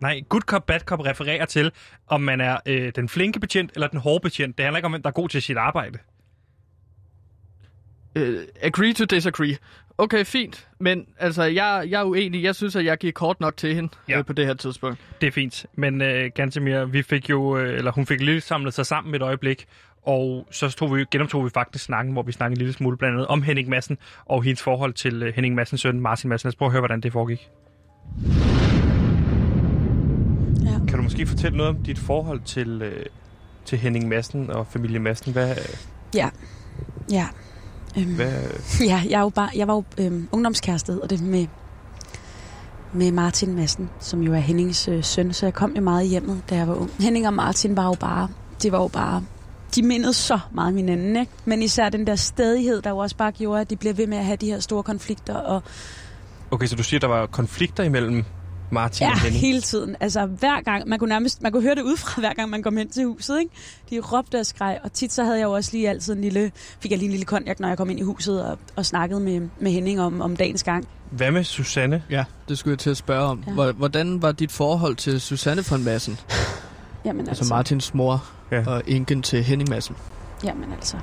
[0.00, 1.72] nej, good cop, bad cop refererer til,
[2.06, 4.58] om man er øh, den flinke betjent eller den hårde betjent.
[4.58, 5.98] Det handler ikke om, hvem der er god til sit arbejde.
[8.18, 8.22] Uh,
[8.62, 9.56] agree to disagree.
[9.98, 10.68] Okay, fint.
[10.78, 12.42] Men altså, jeg, jeg er uenig.
[12.42, 14.18] Jeg synes, at jeg gik kort nok til hende Ja.
[14.18, 14.98] øh, på det her tidspunkt.
[15.20, 15.66] Det er fint.
[15.74, 19.22] Men øh, Gantemir, vi fik jo, øh, eller hun fik lidt samlet sig sammen et
[19.22, 19.66] øjeblik,
[20.02, 23.14] og så tog vi, genoptog vi faktisk snakken, hvor vi snakkede en lille smule blandt
[23.14, 26.46] andet om Henning Madsen og hendes forhold til øh, Henning Madsens søn, Martin Madsen.
[26.46, 27.48] Lad os prøve at høre, hvordan det foregik.
[30.64, 30.78] ja.
[30.88, 33.06] Kan du måske fortælle noget om dit forhold til, øh,
[33.64, 35.32] til Henning Madsen og familie Madsen?
[35.32, 35.54] Hvad,
[36.14, 36.30] Ja.
[37.12, 37.26] Ja.
[37.98, 38.32] Øhm, hvad,
[38.90, 41.46] ja, jeg, er jo bare, jeg var jo øhm, ungdomskæreste, og det med,
[42.92, 46.42] med Martin Madsen, som jo er Hennings øh, søn, så jeg kom jo meget hjemmet,
[46.50, 46.90] da jeg var ung.
[47.00, 48.28] Henning og Martin var jo bare,
[48.62, 49.22] det var jo bare
[49.74, 51.32] de mindede så meget om hinanden, ikke?
[51.44, 54.18] Men især den der stedighed, der jo også bare gjorde, at de bliver ved med
[54.18, 55.34] at have de her store konflikter.
[55.34, 55.62] Og
[56.50, 58.24] Okay, så du siger, der var konflikter imellem
[58.70, 59.40] Martin ja, og Henning?
[59.40, 59.96] hele tiden.
[60.00, 62.76] Altså hver gang, man kunne nærmest, man kunne høre det udefra, hver gang man kom
[62.76, 63.50] hen til huset, ikke?
[63.90, 66.52] De råbte og skreg, og tit så havde jeg jo også lige altid en lille,
[66.80, 69.20] fik jeg lige en lille konjak, når jeg kom ind i huset og, og snakkede
[69.20, 70.88] med, med Henning om, om dagens gang.
[71.10, 72.02] Hvad med Susanne?
[72.10, 73.44] Ja, det skulle jeg til at spørge om.
[73.58, 73.72] Ja.
[73.72, 76.18] Hvordan var dit forhold til Susanne von Madsen?
[77.04, 78.56] Jamen Altså Martins mor Ja.
[78.56, 78.66] ja.
[78.70, 79.96] og enken til Henning Madsen.
[80.44, 80.96] Jamen altså,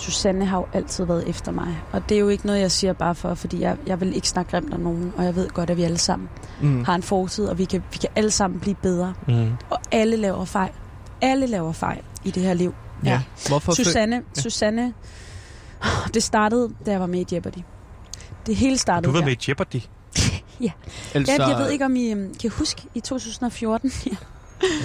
[0.00, 1.78] Susanne har jo altid været efter mig.
[1.92, 4.28] Og det er jo ikke noget, jeg siger bare for, fordi jeg, jeg vil ikke
[4.28, 5.12] snakke grimt om nogen.
[5.16, 6.28] Og jeg ved godt, at vi alle sammen
[6.60, 6.84] Mm.
[6.84, 9.14] har en fortid, og vi kan, vi kan alle sammen blive bedre.
[9.28, 9.50] Mm.
[9.70, 10.72] Og alle laver fejl.
[11.20, 12.74] Alle laver fejl i det her liv.
[13.04, 13.22] Ja.
[13.48, 14.40] Hvorfor fø- Susanne, ja.
[14.42, 14.94] Susanne,
[16.14, 17.58] det startede, da jeg var med i Jeopardy.
[18.46, 19.76] Det hele startede Du var med i Jeopardy.
[21.14, 23.92] altså, Ja, jeg ved ikke, om I øhm, kan huske i 2014.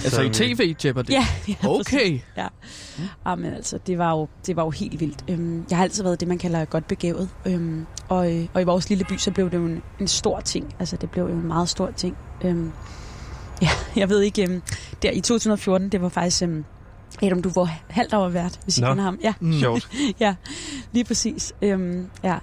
[0.03, 1.09] Altså i tv Jeopardy?
[1.09, 1.93] ja, ja, præcis.
[1.93, 2.19] Okay.
[2.37, 5.23] Ja, men altså, det var jo, det var jo helt vildt.
[5.29, 7.29] Øhm, jeg har altid været det, man kalder godt begavet.
[7.45, 10.39] Øhm, og, øh, og i vores lille by, så blev det jo en, en stor
[10.39, 10.75] ting.
[10.79, 12.17] Altså, det blev jo en meget stor ting.
[12.43, 12.71] Øhm,
[13.61, 13.69] ja,
[14.01, 14.61] jeg ved ikke, øhm,
[15.01, 16.43] der i 2014, det var faktisk...
[16.43, 16.65] Øhm,
[17.21, 18.87] Adam, du var halvt over vært, hvis I Nå.
[18.87, 19.19] kender ham.
[19.23, 19.53] Ja, Mm.
[19.59, 19.89] Sjovt.
[20.19, 20.35] ja,
[20.91, 21.53] lige præcis.
[21.61, 22.37] Øhm, ja,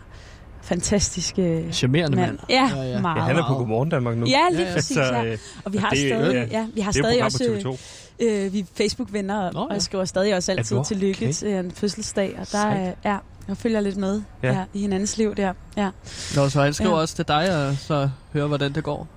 [0.62, 2.30] fantastisk øh, Charmerende mand.
[2.30, 2.38] mand.
[2.50, 3.00] Ja, Ja, ja.
[3.00, 3.16] meget.
[3.20, 3.54] Ja, han er på.
[3.54, 4.26] Godmorgen Danmark nu.
[4.26, 4.74] Ja, lige Ja, ja.
[4.74, 4.96] præcis.
[4.96, 5.24] Altså, Ja.
[5.24, 6.58] øh, Og vi har det stadig, ja.
[6.58, 8.24] ja, vi har det stadig også TV2.
[8.26, 9.66] øh, vi er Facebook-venner, og, Nå, ja.
[9.66, 10.84] og jeg skriver stadig også altid du?
[10.84, 11.32] tillykke Okay.
[11.32, 13.16] til en fødselsdag, og der er, ja,
[13.48, 14.52] jeg følger lidt med Ja.
[14.52, 14.64] ja.
[14.74, 15.52] I hinandens liv der.
[15.76, 15.88] Ja.
[16.36, 16.96] Nå, så han skriver Ja.
[17.00, 19.08] også til dig, og så høre, hvordan det går.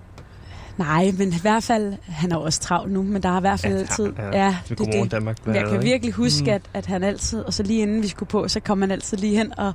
[0.77, 3.59] Nej, men i hvert fald, han er også travlt nu, men der har i hvert
[3.59, 4.13] fald Ja, altid...
[4.17, 5.11] ja, Ja, det, det.
[5.11, 5.37] Danmark.
[5.47, 6.49] Jeg kan virkelig huske, mm.
[6.49, 9.17] at, at han altid, og så lige inden vi skulle på, så kom han altid
[9.17, 9.73] lige hen og,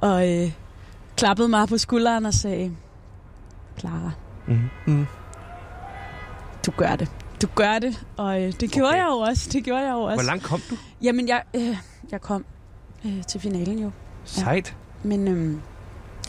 [0.00, 0.50] og øh,
[1.18, 2.72] klappede mig på skulderen og sagde,
[3.78, 4.10] Clara,
[4.46, 4.58] Mm.
[4.86, 5.06] Mm.
[6.66, 7.10] du gør det.
[7.42, 8.98] Du gør det, og øh, det gjorde Okay.
[8.98, 9.48] jeg jo også.
[9.52, 10.16] Det gjorde jeg jo også.
[10.16, 10.76] Hvor langt kom du?
[11.02, 11.76] Jamen, jeg, øh,
[12.12, 12.44] jeg kom
[13.04, 13.90] øh, til finalen jo.
[14.24, 14.76] Sejt.
[15.02, 15.60] Men øhm,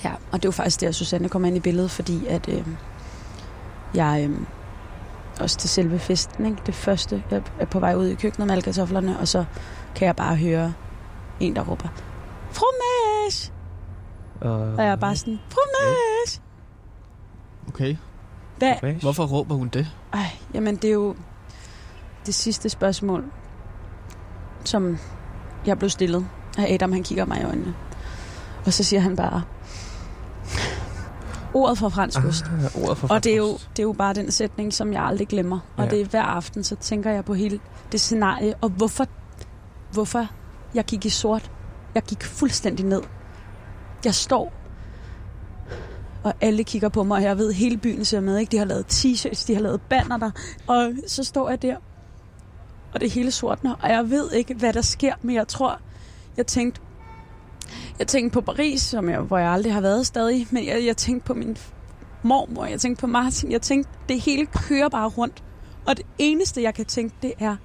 [0.04, 2.76] ja, og det var faktisk der, Susanne kom ind i billedet, fordi at øhm,
[3.94, 4.46] jeg øhm,
[5.40, 6.58] også til selve festen, ikke?
[6.66, 9.46] det første, jeg er på vej ud i køkkenet med alle kartoflerne, og så
[9.96, 10.74] kan jeg bare høre
[11.40, 11.88] en, der råber,
[12.52, 13.52] fromage!
[14.42, 16.42] Uh, Og jeg er bare sådan, fromage!
[17.68, 17.96] Okay.
[18.58, 18.74] Hvad?
[18.78, 19.00] Okay.
[19.00, 19.88] Hvorfor råber hun det?
[20.14, 21.16] Ej, jamen det er jo
[22.26, 23.24] det sidste spørgsmål,
[24.66, 24.98] som
[25.66, 26.26] jeg blev stillet
[26.58, 27.74] af Adam, han kigger mig i øjnene.
[28.66, 29.42] Og så siger han bare,
[31.54, 32.46] ordet fra fransk ost.
[32.46, 35.04] Ah, ordet for Og det er, jo, det er jo bare den sætning, som jeg
[35.04, 35.60] aldrig glemmer.
[35.78, 35.90] Og Ja.
[35.90, 37.60] det er hver aften, så tænker jeg på hele
[37.92, 39.06] det scenarie, og hvorfor,
[39.92, 40.28] hvorfor
[40.74, 41.52] jeg gik i sort.
[41.96, 43.02] Jeg gik fuldstændig ned.
[44.06, 44.54] Jeg står,
[46.24, 48.38] og alle kigger på mig, og jeg ved, hele byen ser med.
[48.38, 48.52] Ikke?
[48.52, 50.32] De har lavet t-shirts, de har lavet banner der,
[50.68, 51.76] og så står jeg der,
[52.94, 55.80] og det hele sortner, og jeg ved ikke, hvad der sker, men jeg tror,
[56.38, 56.82] jeg tænkte,
[58.00, 60.98] jeg tænkte på Paris, som jeg, hvor jeg aldrig har været stadig, men jeg, jeg
[60.98, 61.58] tænkte på min
[62.24, 65.44] mormor, jeg tænkte på Martin, jeg tænkte, det hele kører bare rundt.
[65.86, 67.56] Og det eneste, jeg kan tænke, det er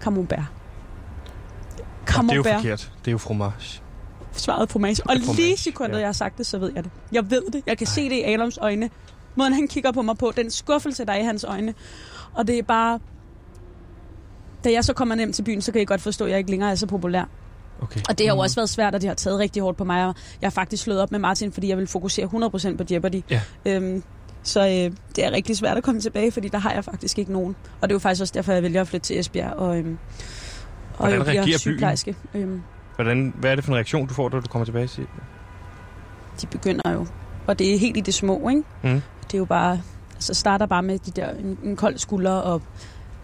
[0.00, 0.38] camembert.
[0.38, 2.92] Og det er jo Camembert, forkert.
[2.98, 3.81] Det er jo fromage.
[4.32, 5.02] Svaret fromage.
[5.08, 5.98] Og lige sekundet, ja.
[6.00, 6.92] jeg har sagt det, så ved jeg det.
[7.12, 7.62] Jeg ved det.
[7.66, 8.90] Jeg kan se det i Adams øjne.
[9.34, 11.74] Måden han kigger på mig på, den skuffelse, der er i hans øjne.
[12.34, 12.98] Og det er bare...
[14.64, 16.50] Da jeg så kommer hjem til byen, så kan I godt forstå, at jeg ikke
[16.50, 17.24] længere er så populær.
[17.82, 18.00] Okay.
[18.08, 18.40] Og det har jo Mhm.
[18.44, 20.06] også været svært, og det har taget rigtig hårdt på mig.
[20.06, 23.22] Og jeg har faktisk slået op med Martin, fordi jeg vil fokusere 100% på Jeopardy.
[23.30, 23.40] Ja.
[23.66, 24.02] Øhm,
[24.42, 27.32] så øh, det er rigtig svært at komme tilbage, fordi der har jeg faktisk ikke
[27.32, 27.56] nogen.
[27.80, 29.98] Og det er jo faktisk også derfor, jeg vælger at flytte til Esbjerg og, øhm,
[30.98, 32.16] og Hvordan jo bliver sygeplejerske.
[32.34, 32.62] Øhm,
[32.94, 35.06] Hvordan, hvad er det for en reaktion, du får, da du kommer tilbage til?
[36.40, 37.06] de begynder jo.
[37.46, 38.62] Og det er helt i det små, ikke?
[38.82, 39.02] Mm.
[39.26, 39.80] Det er jo bare...
[40.14, 42.62] Altså starter bare med de der, en, en kold skulder og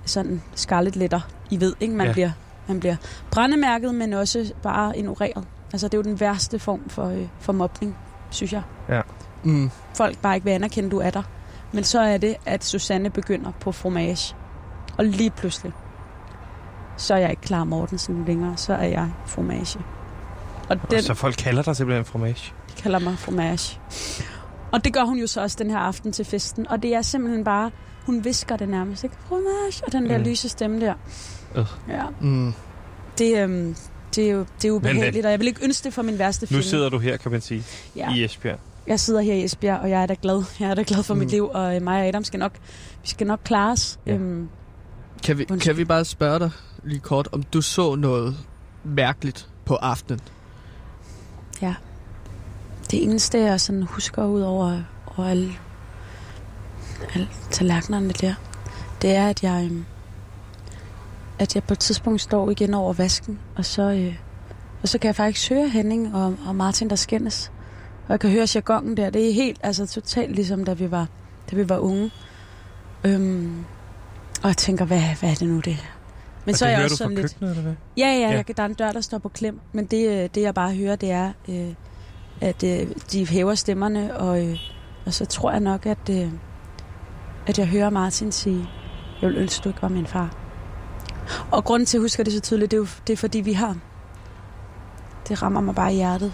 [0.04, 1.20] sådan scarlet letter.
[1.50, 1.94] I ved, ikke?
[1.94, 2.08] Man, Ja.
[2.08, 2.12] ja.
[2.12, 2.30] bliver,
[2.68, 2.96] man bliver
[3.30, 5.44] brændemærket, men også bare ignoreret.
[5.72, 7.96] Altså det er jo den værste form for, øh, for mobning,
[8.30, 8.62] synes jeg.
[9.42, 9.70] Mm.
[9.96, 11.22] folk bare ikke vil anerkende, du er der.
[11.72, 14.34] Men så er det, at Susanne begynder på fromage.
[14.98, 15.72] Og lige pludselig,
[16.98, 18.56] så er jeg ikke klar Mortensen længere.
[18.56, 19.78] Så er jeg fromage.
[20.68, 22.52] Og den Og så folk kalder dig simpelthen fromage.
[22.82, 23.78] kalder mig fromage.
[24.72, 26.68] Og det gør hun jo så også den her aften til festen.
[26.68, 27.70] Og det er simpelthen bare,
[28.06, 29.16] hun visker det nærmest, ikke?
[29.28, 29.84] Fromage.
[29.86, 30.24] Og den der Mm.
[30.24, 30.94] lyse stemme der.
[31.56, 31.64] Øh.
[31.88, 32.52] Ja, Mm.
[33.18, 33.76] det, øhm,
[34.14, 36.18] det er jo det er Men, ubehageligt, og jeg vil ikke ønske det for min
[36.18, 36.62] værste Nu fjende.
[36.64, 37.64] sidder du her, kan man sige,
[37.96, 38.14] ja.
[38.14, 38.58] i Esbjerg.
[38.86, 40.42] Jeg sidder her i Esbjerg, og jeg er da glad.
[40.60, 41.18] Jeg er da glad for mm.
[41.18, 41.24] Mm.
[41.24, 42.52] mit liv, og øh, mig og Adam skal nok,
[43.02, 43.98] vi skal nok klare os.
[44.06, 44.12] Ja.
[44.14, 44.48] Øhm,
[45.22, 45.60] Kan, vi, Undskyld.
[45.60, 46.50] kan vi bare spørge dig
[46.84, 48.36] lige kort, om du så noget
[48.84, 50.20] mærkeligt på aftenen?
[52.90, 54.80] det eneste, jeg sådan husker ud over,
[55.16, 55.52] over alle,
[57.14, 58.34] alle tallerkenerne der,
[59.02, 59.84] det er, at jeg, øhm,
[61.38, 64.14] at jeg på et tidspunkt står igen over vasken, og så, øh,
[64.82, 67.52] og så kan jeg faktisk høre Henning og, og Martin, der skændes.
[68.06, 69.10] Og jeg kan høre jargonen der.
[69.10, 71.06] Det er helt, altså totalt ligesom, da vi var,
[71.50, 72.10] da vi var unge.
[73.04, 73.64] Øhm,
[74.42, 75.88] og jeg tænker, hvad, hvad er det nu, det her?
[76.44, 77.26] Men og så er det jeg hører også sådan lidt...
[77.32, 77.74] køkkenet, eller hvad?
[77.96, 78.30] Ja, ja, Ja.
[78.30, 78.36] ja.
[78.48, 79.60] Jeg, der er en dør, der står på klem.
[79.72, 81.74] Men det, øh, det jeg bare hører, det er, øh,
[82.40, 84.58] at øh, de hæver stemmerne, og, øh,
[85.06, 86.28] og så tror jeg nok, at, øh,
[87.46, 88.68] at jeg hører Martin sige,
[89.22, 90.36] jeg vil ønske, du ikke var min far.
[91.50, 93.38] Og grunden til, at jeg husker det så tydeligt, det er jo det er, fordi
[93.40, 93.76] vi har.
[95.28, 96.32] Det rammer mig bare i hjertet.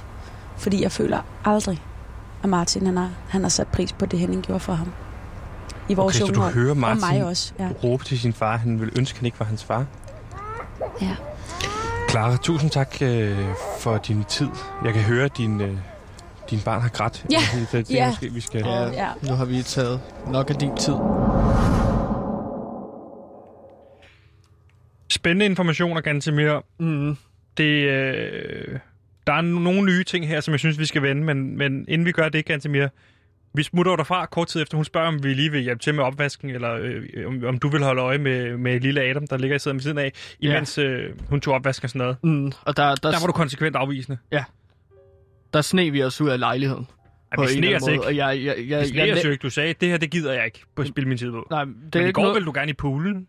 [0.56, 1.82] Fordi jeg føler aldrig,
[2.42, 4.92] at Martin han har, han har sat pris på det, Henning gjorde for ham.
[5.88, 7.68] I vores Okay, så du hører Og Martin mig også, ja.
[7.84, 9.86] råbe til sin far, han ville ønske, han ikke var hans far.
[11.02, 11.16] ja.
[12.10, 13.38] Clara, tusind tak øh,
[13.80, 14.48] for din tid.
[14.84, 15.76] Jeg kan høre, at din, øh,
[16.50, 17.26] din barn har grædt.
[17.30, 18.04] Ja, Det, det, det ja.
[18.04, 18.60] er måske, vi skal...
[18.66, 19.08] Ja, Ja.
[19.22, 20.94] nu har vi taget nok af din tid.
[25.10, 26.64] Spændende informationer, Gantemir.
[26.80, 27.16] Mm.
[27.56, 28.78] Det, øh,
[29.26, 32.06] der er nogle nye ting her, som jeg synes, vi skal vende, men, men inden
[32.06, 32.86] vi gør det, Gantemir,
[33.54, 34.76] vi smutter derfra kort tid efter.
[34.76, 37.68] Hun spørger, om vi lige vil hjælpe til med opvasken, eller øh, om, om du
[37.68, 40.78] vil holde øje med, med lille Adam, der ligger i siden ved siden af, imens
[40.78, 42.16] øh, hun tog opvasken og sådan noget.
[42.24, 42.52] Mm.
[42.64, 44.18] Og der, der, Der var du konsekvent afvisende.
[45.52, 46.86] der sne vi os ud af lejligheden.
[47.38, 48.04] Ej, vi sneer os ikke.
[48.04, 49.42] Og jeg, jeg, jeg, Vi sneer os jo ikke.
[49.42, 51.46] Du sagde, det her, det gider jeg ikke på at spille min tid på.
[51.50, 53.26] Nej, det Men i går noget, ville du gerne i poolen.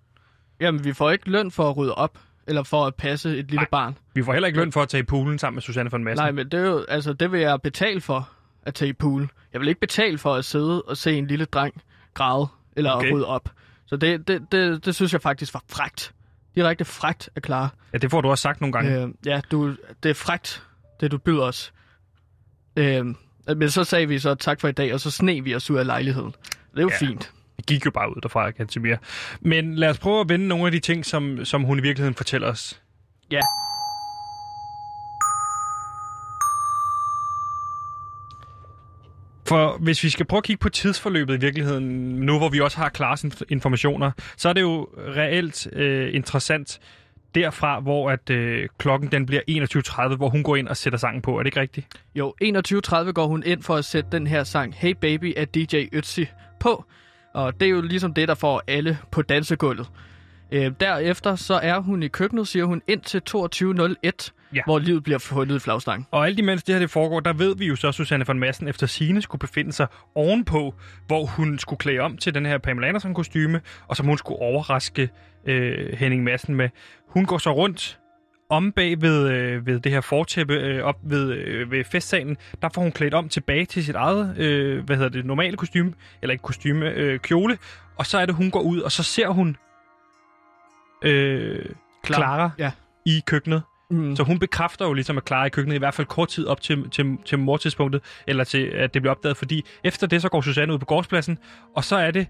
[0.60, 2.18] Jamen, vi får ikke løn for at rydde op,
[2.48, 3.68] eller for at passe et lille Nej.
[3.72, 3.98] barn.
[4.14, 6.24] Vi får heller ikke løn for at tage i poolen sammen med Susanne von Madsen.
[6.24, 8.30] Nej, men det er jo, altså, det vil jeg betale for
[8.66, 9.30] at tage i pool.
[9.54, 11.82] Jeg vil ikke betale for at sidde og se en lille dreng
[12.14, 13.12] græde, eller Okay.
[13.14, 13.50] rydde op.
[13.86, 16.14] Så det, det, det, det synes jeg faktisk var frægt.
[16.56, 17.70] Direkte frægt at klare.
[17.94, 19.02] Ja, det får du også sagt nogle gange.
[19.02, 20.64] Øh, ja, du, det er frægt,
[21.00, 21.74] det du byder os.
[22.78, 23.06] Øh,
[23.58, 25.78] men så sagde vi så tak for i dag, og så sne vi os ud
[25.78, 26.32] af lejligheden.
[26.72, 27.08] Det er jo Ja.
[27.08, 27.32] fint.
[27.58, 28.96] Vi gik jo bare ud derfra, Gantemir.
[29.42, 32.16] Men lad os prøve at vende nogle af de ting, som, som hun i virkeligheden
[32.16, 32.82] fortæller os.
[33.32, 33.40] Ja.
[39.48, 41.86] For hvis vi skal prøve at kigge på tidsforløbet i virkeligheden,
[42.20, 46.80] nu hvor vi også har klare informationer, så er det jo reelt øh, interessant
[47.36, 49.42] derfra, hvor at øh, klokken den bliver
[50.12, 51.34] 21.30, hvor hun går ind og sætter sangen på.
[51.38, 51.88] Er det ikke rigtigt?
[52.16, 55.76] Jo, 21.30 går hun ind for at sætte den her sang Hey Baby af DJ
[55.96, 56.26] Ötzi
[56.60, 56.84] på.
[57.34, 59.88] Og det er jo ligesom det, der får alle på dansegulvet.
[60.52, 64.62] Øh, derefter så er hun i køkkenet, siger hun, indtil 22.01, Ja.
[64.66, 66.08] hvor livet bliver fundet i flagstangen.
[66.12, 68.40] Og alt imens det her det foregår, der ved vi jo så, at Susanne von
[68.40, 70.74] Madsen efter sine skulle befinde sig ovenpå,
[71.08, 74.40] hvor hun skulle klæde om til den her Pamela Andersen kostyme, og som hun skulle
[74.40, 75.10] overraske
[75.46, 76.70] øh, Henning Madsen med.
[77.10, 78.00] Hun går så rundt
[78.50, 82.38] om bag ved, øh, ved det her fortæppe øh, op ved, øh, ved festsalen.
[82.62, 85.94] Der får hun klædt om tilbage til sit eget, øh, hvad hedder det, normale kostyme,
[86.22, 87.58] eller ikke kostyme, øh, kjole.
[87.98, 89.58] Og så er det, hun går ud, og så ser hun
[91.02, 91.66] øh.
[92.06, 92.72] Clara Ja.
[93.06, 93.62] i køkkenet.
[93.92, 94.16] Mm.
[94.16, 96.62] Så hun bekræfter jo ligesom, at Clara i køkkenet, i hvert fald kort tid op
[96.62, 100.42] til, til, til mortidspunktet, eller til, at det bliver opdaget, fordi efter det, så går
[100.42, 101.38] Susanne ud på gårdspladsen,
[101.76, 102.28] og så er det,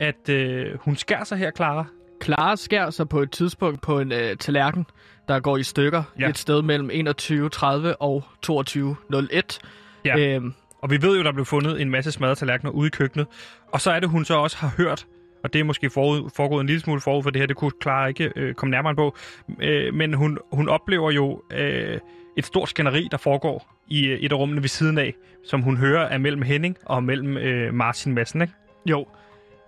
[0.00, 1.84] at øh, hun skærer sig her, Clara.
[2.24, 4.86] Clara skærer sig på et tidspunkt på en øh, tallerken,
[5.28, 6.28] der går i stykker Ja.
[6.28, 7.66] et sted mellem 21.30
[8.00, 9.58] og 22.01.
[10.04, 10.18] Ja.
[10.18, 13.26] Øhm, Og vi ved jo, der blev fundet en masse smadrede tallerkener ude i køkkenet,
[13.72, 15.06] og så er det, hun så også har hørt,
[15.44, 17.70] og det er måske forud, foregået en lille smule forud for det her, det kunne
[17.82, 19.16] Clara ikke øh, komme nærmere på,
[19.60, 21.98] øh, men hun, hun oplever jo øh,
[22.36, 25.14] et stort skænderi, der foregår i øh, et af rummene ved siden af,
[25.44, 28.54] som hun hører er mellem Henning og mellem øh, Martin Madsen, ikke?
[28.86, 29.06] Jo.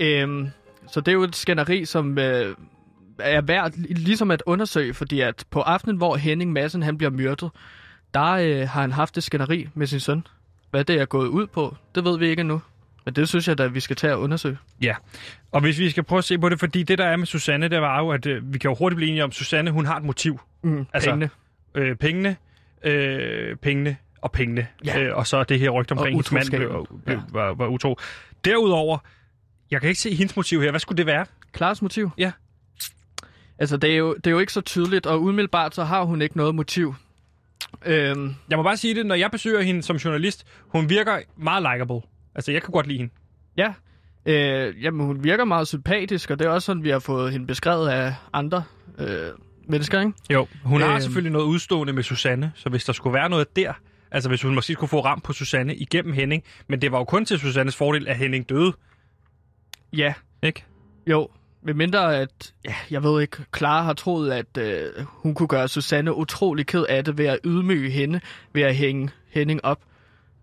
[0.00, 0.48] Øhm,
[0.86, 2.56] så det er jo et skænderi, som øh,
[3.18, 7.50] er værd ligesom at undersøge, fordi at på aftenen, hvor Henning Madsen han bliver myrdet,
[8.14, 10.26] der øh, har han haft et skænderi med sin søn.
[10.70, 12.60] Hvad det er gået ud på, det ved vi ikke endnu.
[13.04, 14.58] Men det synes jeg da, vi skal tage og undersøge.
[14.82, 14.94] Ja,
[15.52, 17.68] og hvis vi skal prøve at se på det, fordi det der er med Susanne,
[17.68, 19.86] det var jo, at øh, vi kan jo hurtigt blive enige om, at Susanne, hun
[19.86, 20.40] har et motiv.
[20.62, 21.30] Mm, Altså, pengene.
[21.74, 22.36] Øh, pengene,
[22.84, 24.66] øh, pengene og pengene.
[24.84, 25.00] Ja.
[25.02, 27.22] Øh, og så det her rygte omkring, hendes mand blev, blev, Ja.
[27.32, 27.96] var, var utro.
[28.44, 28.98] Derudover,
[29.70, 30.70] jeg kan ikke se hendes motiv her.
[30.70, 31.26] Hvad skulle det være?
[31.52, 32.10] Klares motiv?
[32.18, 32.32] Ja.
[33.58, 36.22] Altså, det er, jo, det er jo ikke så tydeligt, og umiddelbart så har hun
[36.22, 36.94] ikke noget motiv.
[37.86, 41.62] Øhm, Jeg må bare sige det, når jeg besøger hende som journalist, hun virker meget
[41.72, 42.00] likable.
[42.34, 43.12] Altså, jeg kan godt lide hende.
[43.56, 43.74] ja,
[44.26, 47.46] øh, jamen, hun virker meget sympatisk, og det er også sådan, vi har fået hende
[47.46, 48.64] beskrevet af andre
[48.98, 49.26] øh,
[49.68, 50.12] mennesker, ikke?
[50.30, 51.00] Jo, hun har Øhm.
[51.00, 53.72] selvfølgelig noget udstående med Susanne, så hvis der skulle være noget der,
[54.10, 57.04] altså hvis hun måske skulle få ram på Susanne igennem Henning, men det var jo
[57.04, 58.72] kun til Susannes fordel, at Henning døde,
[59.92, 60.64] Ja, ikke?
[61.06, 61.28] Jo,
[61.62, 65.68] med mindre at, ja, jeg ved ikke, Clara har troet, at øh, hun kunne gøre
[65.68, 68.20] Susanne utrolig ked af det ved at ydmyge hende,
[68.52, 69.80] ved at hænge Henning op.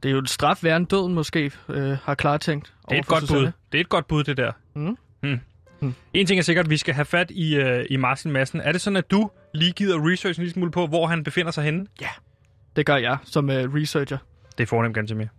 [0.04, 2.74] Det er jo et straf værre døden måske, øh, har Clara tænkt.
[2.90, 3.46] Det er et godt Susanne.
[3.46, 3.52] bud.
[3.72, 4.52] Det er et godt bud, det der.
[4.76, 4.98] Mm.
[5.22, 5.40] Hmm.
[5.80, 5.94] Hmm.
[6.14, 8.62] En ting er sikkert, vi skal have fat i, uh, i Martin Madsen.
[8.62, 11.52] Er det sådan, at du lige gider research en lille smule på, hvor han befinder
[11.52, 11.86] sig henne?
[12.02, 12.10] Ja,
[12.76, 14.18] det gør jeg som uh, researcher.
[14.58, 15.30] Det er fornemt ganske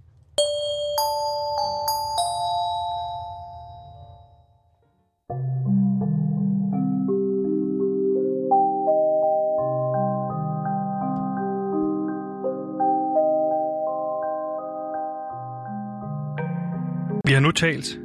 [17.32, 17.98] Vi har nu talt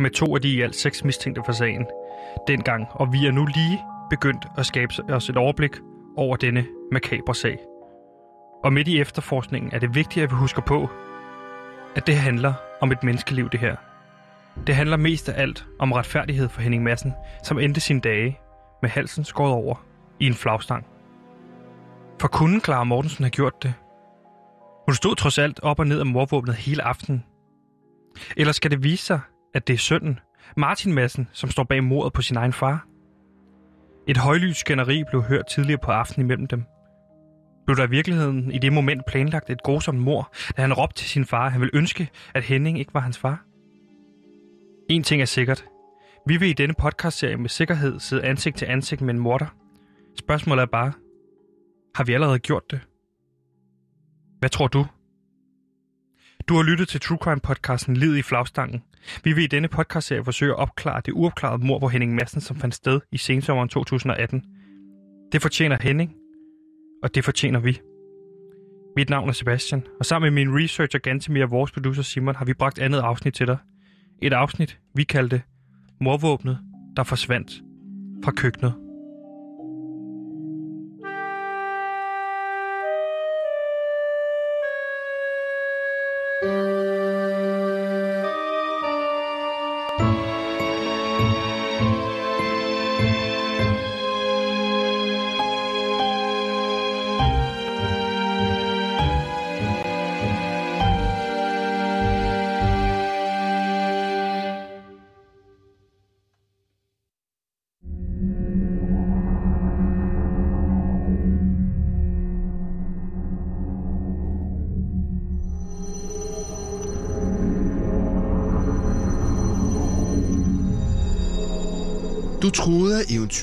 [0.00, 1.86] med to af de i alt seks mistænkte for sagen
[2.48, 5.70] dengang, og vi er nu lige begyndt at skabe os et overblik
[6.16, 7.58] over denne makabre sag.
[8.64, 10.88] Og midt i efterforskningen er det vigtigt, at vi husker på,
[11.96, 13.76] at det handler om et menneskeliv, det her.
[14.66, 17.12] Det handler mest af alt om retfærdighed for Henning Madsen,
[17.42, 18.38] som endte sine dage
[18.82, 19.84] med halsen skåret over
[20.20, 20.86] i en flagstang.
[22.20, 23.74] For kunne Clara Mortensen have gjort det?
[24.86, 27.24] Hun stod trods alt op og ned af morvåbnet hele aftenen.
[28.36, 29.20] Eller skal det vise sig,
[29.54, 30.18] at det er sønnen,
[30.56, 32.86] Martin Madsen, som står bag mordet på sin egen far?
[34.08, 36.64] Et højlydt skænderi blev hørt tidligere på aftenen imellem dem.
[37.66, 41.08] Blev der i virkeligheden i det moment planlagt et grusomt mor, da han råbte til
[41.08, 43.44] sin far, at han ville ønske, at Henning ikke var hans far?
[44.90, 45.64] En ting er sikkert.
[46.26, 49.46] Vi vil i denne podcastserie med sikkerhed sidde ansigt til ansigt med en morder.
[50.18, 50.92] Spørgsmålet er bare,
[51.94, 52.80] har vi allerede gjort det?
[54.38, 54.86] Hvad tror du?
[56.48, 58.82] Du har lyttet til True Crime podcasten Lid i flagstangen.
[59.24, 62.56] Vi vil i denne podcastserie forsøge at opklare det uopklarede mord på Henning Madsen, som
[62.56, 64.44] fandt sted i sensommeren 2018.
[65.32, 66.14] Det fortjener Henning,
[67.02, 67.80] og det fortjener vi.
[68.96, 72.44] Mit navn er Sebastian, og sammen med min researcher Gantemir og vores producer Simon har
[72.44, 73.56] vi bragt andet afsnit til dig.
[74.22, 75.42] Et afsnit, vi kaldte
[76.00, 76.58] Morvåbnet,
[76.96, 77.52] der forsvandt
[78.24, 78.83] fra køkkenet.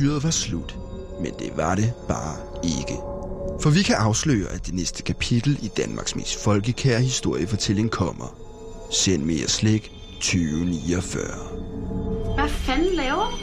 [0.02, 0.78] Eventyret var slut,
[1.20, 2.98] men det var det bare ikke.
[3.62, 8.36] For vi kan afsløre, at det næste kapitel i Danmarks mest folkekære historiefortælling kommer.
[8.92, 9.92] Send mere slik
[10.22, 11.24] 2049.
[12.36, 13.38] Hvad fanden laver du?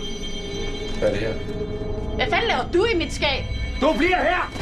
[0.99, 1.35] Hvad er det her?
[2.15, 3.45] Hvad fanden laver du i mit skab?
[3.81, 4.53] Du bliver her!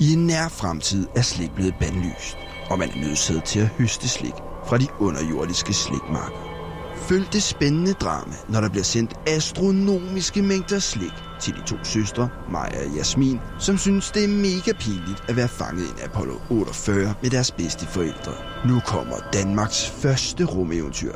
[0.00, 2.36] I en nær fremtid er slik blevet bandlyst,
[2.70, 4.34] og man er nødsaget til at høste slik
[4.68, 6.48] fra de underjordiske slikmarker.
[6.96, 12.28] Følg det spændende drama, når der bliver sendt astronomiske mængder slik til de to søstre,
[12.50, 16.34] Maja og Jasmin, som synes, det er mega pinligt at være fanget i en Apollo
[16.50, 18.32] 48 med deres bedste forældre.
[18.68, 21.12] Nu kommer Danmarks første rumeventyr.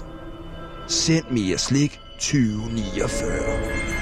[0.88, 3.92] Send mere slik 2049.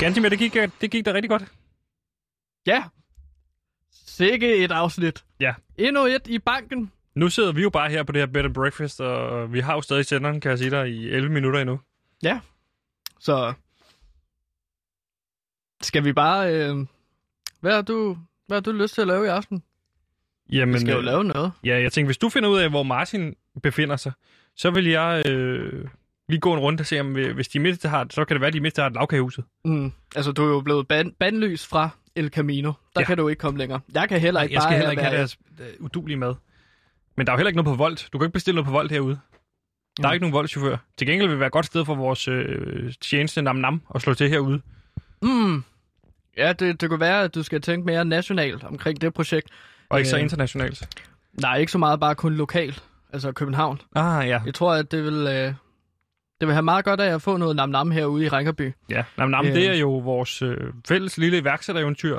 [0.00, 1.44] Gantemir, det gik, det gik da rigtig godt.
[2.66, 2.84] Ja.
[4.06, 5.24] Sikke et afsnit.
[5.40, 5.54] Ja.
[5.78, 6.92] Endnu et i banken.
[7.18, 9.74] Nu sidder vi jo bare her på det her bed and breakfast, og vi har
[9.74, 11.80] jo stadig senderen, kan jeg sige dig, i 11 minutter endnu.
[12.22, 12.40] Ja.
[13.20, 13.52] Så
[15.82, 16.54] skal vi bare...
[16.54, 16.76] Øh...
[17.60, 18.16] Hvad har du
[18.46, 19.62] hvad har du lyst til at lave i aften?
[20.52, 21.52] Jamen, Vi skal jo øh, lave noget.
[21.64, 24.12] Ja, jeg tænker, hvis du finder ud af, hvor Martin befinder sig,
[24.56, 25.88] så vil jeg øh,
[26.28, 28.48] lige gå en runde og se, om hvis de mindste har, så kan det være,
[28.48, 29.44] at de mindste har et lavkagehuset.
[29.64, 29.92] Mm.
[30.16, 32.72] Altså, du er jo blevet ban- bandlys fra El Camino.
[32.94, 33.06] Der Ja.
[33.06, 33.80] kan du ikke komme længere.
[33.94, 36.34] Jeg kan heller ikke jeg skal bare heller ikke have deres øh, udulige mad.
[37.18, 38.08] Men der er jo heller ikke noget på Volt.
[38.12, 39.18] Du kan ikke bestille noget på Volt herude.
[39.96, 40.14] Der er Mm.
[40.14, 40.76] ikke nogen Volt-chauffør.
[40.98, 44.02] Til gengæld vil det være et godt sted for vores øh, tjeneste Nam Nam at
[44.02, 44.60] slå til herude.
[45.22, 45.64] Mm.
[46.36, 49.48] Ja, det, det kunne være, at du skal tænke mere nationalt omkring det projekt.
[49.88, 50.22] Og ikke så Øh.
[50.22, 50.88] internationalt.
[51.32, 52.82] Nej, ikke så meget bare kun lokalt.
[53.12, 53.80] Altså København.
[53.94, 54.40] Ah, ja.
[54.46, 55.54] Jeg tror, at det vil, øh,
[56.40, 58.72] det vil have meget godt af at få noget nam-nam herude i Rinkerby.
[58.90, 59.54] Ja, Nam Nam, Øh.
[59.54, 60.56] det er jo vores øh,
[60.88, 62.18] fælles lille iværksættereventyr.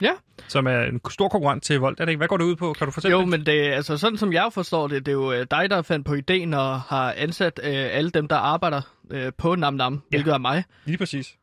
[0.00, 0.12] Ja.
[0.48, 2.00] Som er en stor konkurrent til Volt.
[2.00, 2.18] Er det ikke?
[2.18, 2.72] Hvad går det ud på?
[2.72, 3.30] Kan du fortælle Jo, lidt?
[3.30, 6.06] men det, altså, sådan som jeg forstår det, det er jo øh, dig, der fandt
[6.06, 8.80] på ideen og har ansat øh, alle dem, der arbejder
[9.10, 9.98] øh, på Nam Nam, ja.
[10.16, 10.64] hvilket er mig.
[10.84, 11.34] Lige præcis.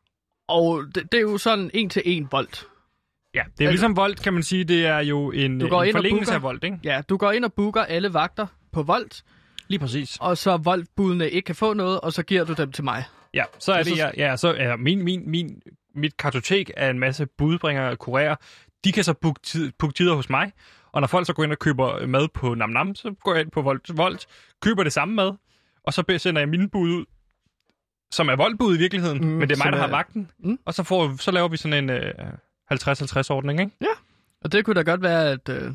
[0.48, 2.66] Og det, det er jo sådan en til en volt.
[3.34, 4.64] Ja, det er jo ligesom Volt, kan man sige.
[4.64, 6.36] Det er jo en, Du går en ind og forlængelse booker.
[6.36, 6.78] af Volt, ikke?
[6.84, 9.22] Ja, du går ind og booker alle vagter på Volt,
[9.68, 10.16] Lige præcis.
[10.20, 13.04] og så Volt-budene ikke kan få noget, og så giver du dem til mig.
[13.34, 15.62] Ja, så er det, ja, ja, så er min, min, min
[15.94, 18.34] mit kartotek af en masse budbringere og kurerer,
[18.84, 20.52] de kan så booke, tid, booke tider hos mig.
[20.92, 23.40] Og når folk så går ind og køber mad på Nam Nam, så går jeg
[23.42, 24.26] ind på Volt, Volt
[24.62, 25.32] køber det samme mad,
[25.84, 27.04] og så sender jeg mine bud ud,
[28.12, 30.30] som er voldbud i virkeligheden, mm, men det er mig, der er- har vagten.
[30.38, 30.58] Mm.
[30.64, 32.12] Og så, får, så laver vi sådan en øh,
[32.72, 33.72] 50-50-ordning, ikke?
[34.44, 35.72] Og det kunne da godt være, at øh,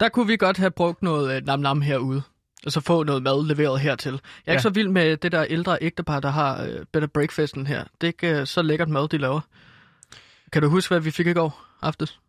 [0.00, 2.22] der kunne vi godt have brugt noget øh, nam-nam herude.
[2.66, 4.12] Og så få noget mad leveret hertil.
[4.12, 4.52] Jeg er Ja.
[4.52, 7.84] ikke så vild med det der ældre ægtepar, der har øh, Better Breakfasten her.
[8.00, 9.40] Det er ikke øh, så lækkert mad, de laver.
[10.52, 12.20] Kan du huske, hvad vi fik i går aftes?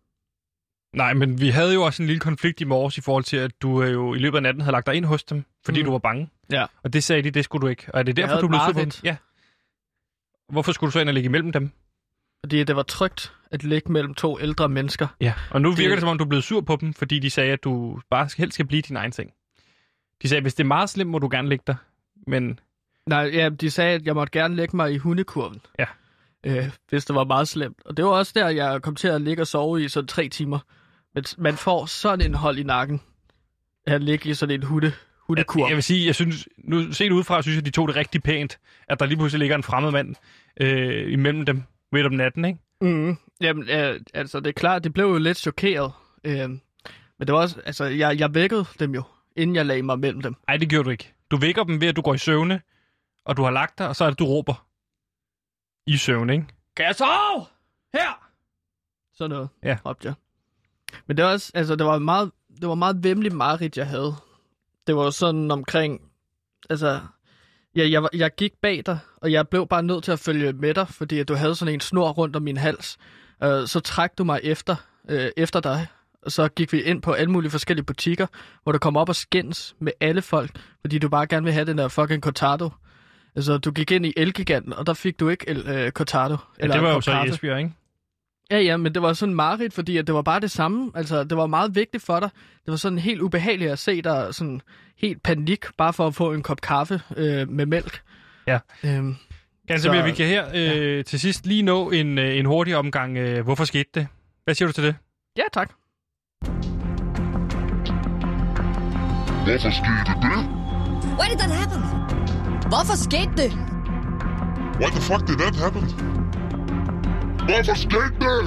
[0.96, 3.62] Nej, men vi havde jo også en lille konflikt i morges i forhold til, at
[3.62, 5.86] du øh, jo i løbet af natten havde lagt dig ind hos dem, fordi Mm.
[5.86, 6.30] du var bange.
[6.52, 6.66] Ja.
[6.84, 7.86] Og det sagde de, det skulle du ikke.
[7.94, 8.92] Og er det derfor, du blev sur på dem?
[9.04, 9.16] Ja.
[10.52, 11.72] Hvorfor skulle du så ind og ligge imellem dem?
[12.46, 15.08] Fordi det var trygt at ligge mellem to ældre mennesker.
[15.22, 15.34] Ja.
[15.52, 17.30] Og nu virker Det- det, som om, du er blevet sur på dem, fordi de
[17.30, 19.32] sagde, at du bare helst skal blive din egen seng.
[20.22, 21.76] De sagde, hvis det er meget slemt, må du gerne ligge der.
[22.28, 22.60] Men
[23.06, 25.62] Nej, ja, de sagde, at jeg måtte gerne lægge mig i hundekurven.
[25.80, 25.86] Ja.
[26.46, 27.78] Øh, hvis det var meget slemt.
[27.86, 30.30] Og det var også der, jeg kom til at ligge og sove i sådan tre
[30.30, 30.60] timer.
[31.16, 33.02] Men man får sådan en hold i nakken.
[33.88, 34.94] At ligge i sådan en hunde,
[35.28, 35.68] hundekurv.
[35.68, 38.60] jeg vil sige, jeg synes, nu set udefra, synes jeg, de tog det rigtig pænt,
[38.88, 40.16] at der lige pludselig ligger en fremmed mand
[40.62, 42.60] øh, imellem dem midt om natten, ikke?
[42.82, 43.18] Mm.
[43.42, 45.92] Jamen, øh, altså, det er klart, det blev jo lidt chokeret.
[46.24, 46.50] Øh,
[47.20, 49.04] men det var også, altså, jeg, jeg vækkede dem jo,
[49.36, 50.36] inden jeg lagde mig mellem dem.
[50.48, 51.14] Nej, det gjorde du ikke.
[51.32, 52.62] Du vækker dem ved, at du går i søvne,
[53.26, 54.66] og du har lagt dig, og så er det, du råber
[55.88, 56.46] i søvn, ikke?
[56.76, 57.46] Kan jeg sove?
[57.94, 58.28] Her!
[59.14, 59.78] Sådan noget, Ja.
[59.86, 60.14] råbte jeg.
[61.08, 64.16] Men det var også, altså, det var meget, det var meget vemmelig mareridt, jeg havde.
[64.88, 66.02] Det var sådan omkring,
[66.70, 67.02] altså,
[67.76, 70.74] ja, jeg, jeg gik bag dig, og jeg blev bare nødt til at følge med
[70.74, 72.98] dig, fordi at du havde sådan en snor rundt om min hals.
[73.44, 74.76] Øh, så trak du mig efter,
[75.10, 75.88] øh, efter dig,
[76.28, 78.28] så gik vi ind på alle mulige forskellige butikker,
[78.64, 80.52] hvor du kom op og skændes med alle folk,
[80.82, 82.70] fordi du bare gerne vil have den der fucking cortado.
[83.36, 86.38] Altså, du gik ind i Elgiganten, og der fik du ikke el, øh, cortado.
[86.60, 87.30] Ja, det var jo kop så i.
[87.30, 87.72] Esbjerg, ikke?
[88.52, 90.92] Ja, ja, men det var sådan mareridt, fordi at det var bare det samme.
[90.96, 92.30] Altså, det var meget vigtigt for dig.
[92.66, 94.62] Det var sådan helt ubehageligt at se dig sådan
[94.98, 98.02] helt panik, bare for at få en kop kaffe øh, med mælk.
[98.48, 98.60] Ja.
[98.84, 99.16] Øhm,
[99.68, 101.02] Ganske Så- mere, vi kan her øh, ja.
[101.02, 103.18] til sidst lige nå en, øh, en hurtig omgang.
[103.18, 104.08] Øh, hvorfor skete det?
[104.44, 104.96] Hvad siger du til det?
[105.38, 105.72] ja, tak.
[109.46, 110.38] Hvorfor skete det?
[111.20, 111.82] Why did that happen?
[112.72, 113.52] Hvorfor skete det?
[114.80, 115.84] Why the fuck did that happen?
[117.48, 118.44] Hvorfor skete det?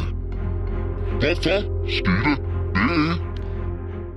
[1.21, 3.21] Hvorfor skete det?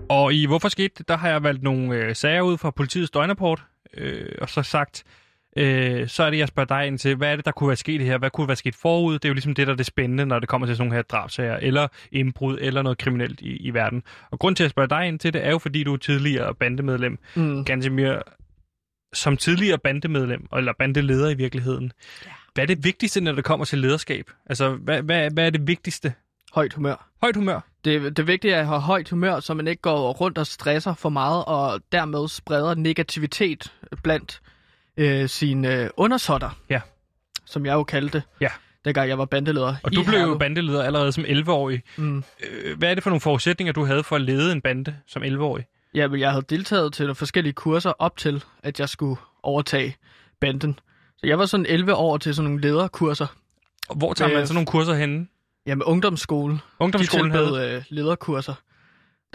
[0.10, 3.12] Og i Hvorfor skete det, der har jeg valgt nogle øh, sager ud fra politiets
[3.12, 3.64] døgnrapport,
[3.94, 5.04] øh, og så sagt,
[5.58, 7.78] øh, så er det, jeg spørger dig ind til, hvad er det, der kunne være
[7.78, 8.18] sket her?
[8.18, 9.14] Hvad kunne være sket forud?
[9.14, 10.96] Det er jo ligesom det, der er det spændende, når det kommer til sådan nogle
[10.96, 14.04] her drabsager, eller indbrud, eller noget kriminelt i, i verden.
[14.32, 15.98] Og grund til, at jeg spørger dig ind til det, er jo, fordi du er
[15.98, 17.18] tidligere bandemedlem.
[17.36, 17.66] Mm.
[17.66, 18.22] Gansimir,
[19.14, 21.92] som tidligere bandemedlem, eller bandeleder i virkeligheden,
[22.26, 22.32] ja.
[22.54, 24.32] hvad er det vigtigste, når det kommer til lederskab?
[24.46, 26.14] Altså, hvad, hvad, hvad er det vigtigste?
[26.54, 27.10] Højt humør.
[27.22, 27.60] Højt humør.
[27.86, 30.94] Det, det vigtige er at have højt humør, så man ikke går rundt og stresser
[30.94, 34.42] for meget, og dermed spreder negativitet blandt
[34.98, 36.50] øh, sine øh, undersåtter.
[36.70, 36.82] Ja.
[37.46, 38.48] Som jeg jo kaldte det, Ja.
[38.86, 39.76] dengang jeg var bandeleder.
[39.84, 40.40] Og du blev jo Herlev.
[40.40, 41.82] bandeleder allerede som 11-årig.
[41.98, 42.24] Mm.
[42.52, 45.24] Øh, Hvad er det for nogle forudsætninger, du havde for at lede en bande som
[45.24, 45.66] 11-årig?
[45.94, 49.96] Ja, men jeg havde deltaget til nogle forskellige kurser op til, at jeg skulle overtage
[50.42, 50.80] banden.
[51.18, 53.28] Så jeg var sådan 11 år til sådan nogle lederkurser.
[53.90, 55.28] Og hvor tager Øh, man sådan nogle kurser henne?
[55.66, 56.60] Jamen, ungdomsskole.
[56.80, 57.48] Ungdomsskolen de havde...
[57.48, 58.54] tilbød øh, lederkurser.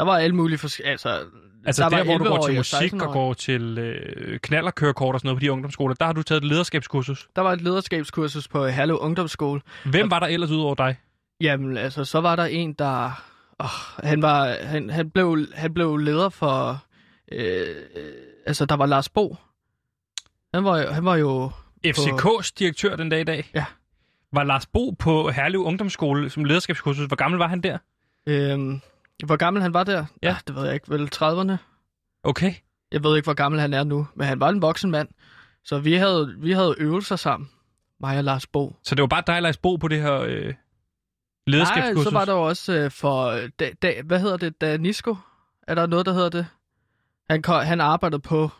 [0.02, 0.90] Der var alle mulige forskellige...
[0.90, 1.20] Altså,
[1.66, 3.12] Altså der der, hvor du går 11-årige til og musik og 16-årige.
[3.12, 6.48] går til øh, knallerkørekort og sådan noget på de ungdomsskoler, der har du taget et
[6.48, 7.28] lederskabskursus.
[7.36, 9.60] Der var et lederskabskursus på Herlev Ungdomsskole.
[9.84, 10.96] Hvem var der ellers ud over dig?
[11.40, 13.22] Jamen, altså, så var der en, der...
[13.58, 16.84] Oh, han, var, han, han, blev, han blev leder for...
[17.32, 17.66] Øh,
[18.46, 19.36] altså, der var Lars Bo.
[20.54, 21.50] Han var, han var jo...
[21.86, 23.50] FCK's direktør den dag i dag?
[23.54, 23.64] Ja.
[24.32, 27.06] Var Lars Bo på Herlev Ungdomsskole som lederskabskursus?
[27.06, 27.78] Hvor gammel var han der?
[28.26, 28.58] Øh,
[29.26, 30.04] hvor gammel han var der?
[30.22, 30.28] Ja.
[30.30, 30.90] Ah, det ved jeg ikke.
[30.90, 31.52] Vel 30'erne?
[32.22, 32.54] Okay.
[32.92, 35.08] Jeg ved ikke, hvor gammel han er nu, men han var en voksen mand.
[35.64, 37.50] Så vi havde, vi havde øvelser sammen,
[38.00, 38.76] mig og Lars Bo.
[38.82, 40.54] Så det var bare dig, Lars Bo, på det her øh, Nej,
[41.46, 42.04] lederskabskursus?
[42.04, 43.30] så var der jo også øh, for...
[43.60, 44.60] Da, da, hvad hedder det?
[44.60, 45.16] Danisco?
[45.68, 46.46] Er der noget, der hedder det?
[47.30, 48.50] Han, han arbejdede på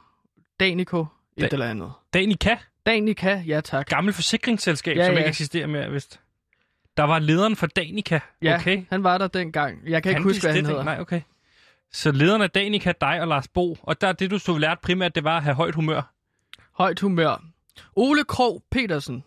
[0.60, 1.06] Danico,
[1.36, 1.92] et Da- eller andet.
[2.14, 2.56] Danica,
[2.86, 3.86] Danica, ja tak.
[3.88, 5.18] gammel forsikringsselskab, Ja, som ja.
[5.18, 6.20] ikke eksisterer mere, vist.
[6.96, 8.20] Der var lederen for Danica.
[8.42, 8.84] Ja, Okay.
[8.90, 9.78] han var der dengang.
[9.86, 10.82] Jeg kan ikke huske, hvad han hedder.
[10.84, 11.20] Nej, okay.
[11.92, 15.14] Så lederen af Danica, dig og Lars Bo, og der det, du så lært primært,
[15.14, 16.12] det var at have højt humør.
[16.72, 17.44] Højt humør.
[17.96, 19.24] Ole Krog Petersen,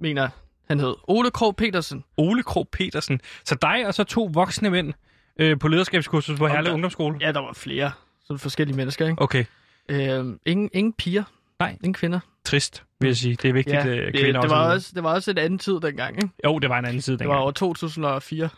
[0.00, 0.28] mener
[0.68, 0.94] han hed.
[1.08, 2.04] Ole Krog Petersen.
[2.16, 3.20] Ole Krog Petersen.
[3.44, 4.92] Så dig og så to voksne mænd
[5.38, 7.18] øh, på lederskabskursus på Herlev Ungdomsskole.
[7.20, 7.90] Ja, der var flere.
[8.24, 9.22] Sådan forskellige mennesker, ikke?
[9.22, 9.44] Okay,
[9.88, 11.22] Øh, ingen, ingen piger.
[11.58, 11.70] Nej.
[11.70, 12.20] Ingen kvinder.
[12.44, 12.84] trist.
[13.04, 13.36] Vil jeg sige.
[13.42, 14.92] Det er vigtigt, Ja, øh, det, kvinder det, var også.
[14.94, 16.28] det var også en anden tid dengang, ikke?
[16.44, 17.30] Jo, det var en anden Det dengang.
[17.30, 18.48] var over 2004.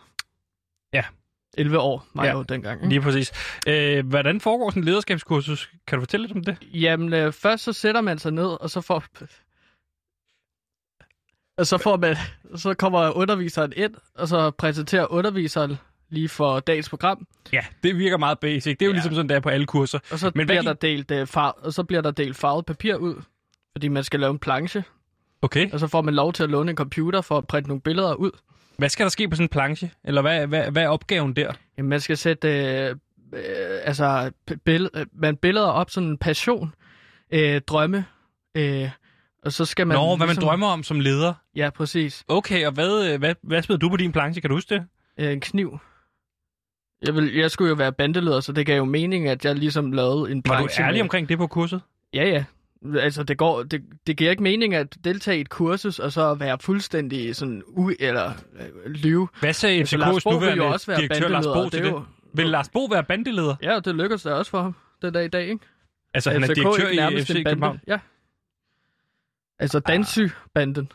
[0.93, 1.03] Ja.
[1.59, 2.29] 11 år var Ja.
[2.29, 2.79] jeg jo dengang.
[2.81, 2.89] Ikke?
[2.89, 3.33] Lige præcis.
[3.69, 5.71] Øh, hvordan foregår sådan en lederskabskursus?
[5.87, 6.57] Kan du fortælle lidt om det?
[6.73, 9.05] Jamen, øh, først så sætter man sig ned, og så får...
[11.59, 12.17] Og så, får man,
[12.57, 15.77] så kommer underviseren ind, og så præsenterer underviseren
[16.09, 17.27] lige for dagens program.
[17.53, 18.79] Ja, det virker meget basic.
[18.79, 18.95] Det er jo ja.
[18.95, 19.99] ligesom sådan, der på alle kurser.
[20.13, 22.37] Og så, Men hvad bliver gik- der delt, øh, far, og så bliver der delt
[22.37, 23.23] farvet papir ud,
[23.77, 24.85] fordi man skal lave en planche.
[25.43, 25.71] Okay.
[25.73, 28.15] Og så får man lov til at låne en computer for at printe nogle billeder
[28.15, 28.31] ud.
[28.79, 29.91] Hvad skal der ske på sådan en planche?
[30.05, 31.53] Eller hvad, hvad, hvad er opgaven der?
[31.79, 32.91] Jamen, man skal sætte øh,
[33.33, 33.41] øh,
[33.85, 34.31] altså,
[34.69, 36.75] bill- øh, man billeder op, sådan en passion,
[37.31, 38.05] øh, drømme,
[38.55, 38.91] øh,
[39.45, 39.97] og så skal man...
[39.97, 41.35] Nå, hvad man drømmer om som leder.
[41.57, 42.25] Ja, præcis.
[42.29, 44.41] Okay, og hvad, øh, hvad, hvad smed du på din planche?
[44.41, 44.85] Kan du huske det?
[45.21, 45.79] Øh, en kniv.
[47.07, 49.93] Jeg, vil, jeg skulle jo være bandeleder, så det gav jo mening, at jeg ligesom
[49.93, 51.81] lavede en Var du planche ærlig med- omkring det på kurset?
[52.15, 52.45] Ja, ja.
[53.01, 56.35] Altså, det, går, det, det giver ikke mening at deltage i et kursus, og så
[56.35, 57.91] være fuldstændig sådan u...
[58.01, 58.33] eller
[58.85, 59.29] øh, lyve.
[59.41, 62.05] Hvad sagde Altså, FCK's vil nuværende jo også være direktør Lars Bo til det jo-
[62.35, 63.57] Vil Lars Bo være bandeleder?
[63.63, 65.67] Ja, det lykkedes da også for ham den dag i dag, ikke?
[66.15, 67.45] Altså, han er FCK direktør i FC.
[67.47, 67.81] København?
[67.87, 67.99] Ja.
[69.59, 70.89] Altså Dansy-banden.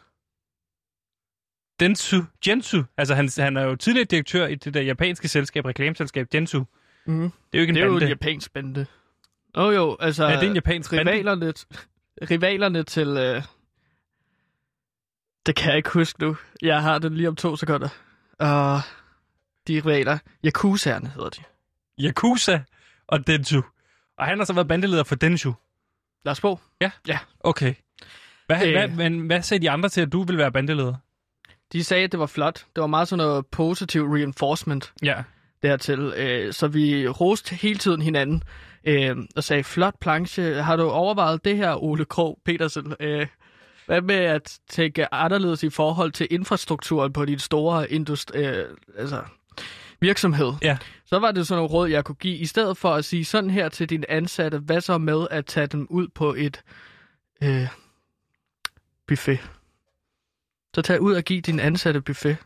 [1.79, 2.83] Densu, Jensu.
[2.97, 6.63] Altså, han, han er jo tidligere direktør i det der japanske selskab, reklameselskab Jensu.
[7.05, 7.21] Mm.
[7.21, 8.05] Det er jo ikke en Det er jo bande.
[8.05, 8.85] en japansk bande.
[9.55, 10.27] Åh oh, jo, altså...
[10.27, 11.11] Ja, det er en japansk bande.
[11.11, 11.53] rivalerne,
[12.31, 13.07] rivalerne til...
[13.07, 13.43] Øh...
[15.45, 16.37] Det kan jeg ikke huske nu.
[16.61, 17.89] Jeg har det lige om to sekunder.
[18.39, 18.81] Og
[19.67, 20.17] de rivaler...
[20.45, 21.43] Yakuzaerne hedder de.
[21.99, 22.59] Yakuza
[23.07, 23.61] og Densu.
[24.17, 25.53] Og han har så været bandeleder for Densu.
[26.25, 26.59] Lars Bo?
[26.81, 26.91] Ja?
[27.07, 27.19] Ja.
[27.39, 27.73] Okay.
[28.45, 28.71] Hvad, Øh.
[28.71, 30.95] hvad, men, hvad sagde de andre til, at du ville være bandeleder?
[31.71, 32.65] De sagde, at det var flot.
[32.75, 35.23] Det var meget sådan noget positiv reinforcement Ja.
[35.63, 35.99] Dertil.
[35.99, 38.43] Øh, så vi roste hele tiden hinanden
[38.83, 40.53] øh, og sagde, flot planche.
[40.53, 42.95] Har du overvejet det her, Ole Krog Petersen?
[42.99, 43.27] Øh,
[43.85, 48.65] hvad med at tænke anderledes i forhold til infrastrukturen på din store industri, øh,
[48.97, 49.21] altså,
[49.99, 50.53] virksomhed?
[50.61, 50.77] Ja.
[51.05, 52.37] Så var det sådan nogle råd, jeg kunne give.
[52.37, 55.67] I stedet for at sige sådan her til dine ansatte, hvad så med at tage
[55.67, 56.63] dem ud på et
[57.43, 57.67] øh,
[59.07, 59.39] buffet?
[60.75, 62.37] Så tag ud og giv din ansatte buffet.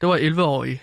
[0.00, 0.82] Det var 11-årig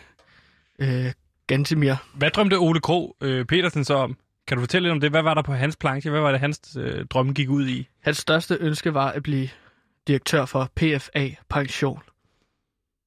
[0.80, 1.12] øh,
[1.50, 1.94] Gantimir.
[2.14, 4.18] Hvad drømte Ole Krog øh, Petersen så om?
[4.48, 5.10] Kan du fortælle lidt om det?
[5.12, 6.12] Hvad var der på hans planche?
[6.12, 7.88] Hvad var det, hans øh, drømme gik ud i?
[8.04, 9.50] Hans største ønske var at blive
[10.08, 12.00] direktør for PFA Pension.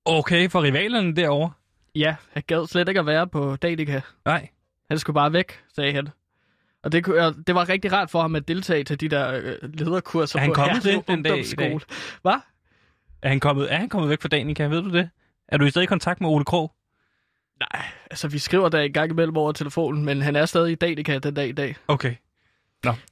[0.04, 1.50] Okay, for rivalerne derovre?
[1.94, 4.00] Ja, han gad slet ikke at være på Danica.
[4.24, 4.48] Nej.
[4.90, 6.08] Han skulle bare væk, sagde han.
[6.84, 9.70] Og det, kunne- det var rigtig rart for ham at deltage til de der øh,
[9.74, 11.78] lederkurser Er han på kommet det den dag i dag?
[12.22, 12.40] Hvad?
[13.22, 14.64] Er han kommet, er han kommet væk fra Danica?
[14.66, 15.10] Ved du det?
[15.48, 16.72] Er du i stadig i kontakt med Ole Krog?
[17.72, 20.74] Nej, altså vi skriver der en gang imellem over telefonen, men han er stadig i
[20.74, 21.76] Danica den dag i dag.
[21.88, 22.14] Okay.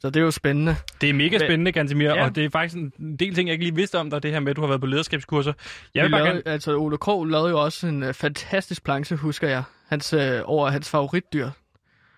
[0.00, 0.76] Så det er jo spændende.
[1.00, 2.24] Det er mega spændende, Gantemir, Ja.
[2.24, 4.40] og det er faktisk en del ting, jeg ikke lige vidste om dig, det her
[4.40, 5.52] med, at du har været på lederskabskurser.
[5.94, 6.52] Jeg vil Vi bare lavede, gerne...
[6.54, 9.62] Altså Ole Krog lavede jo også en uh, fantastisk planche, husker jeg.
[9.88, 11.50] Hans, øh, over hans favoritdyr.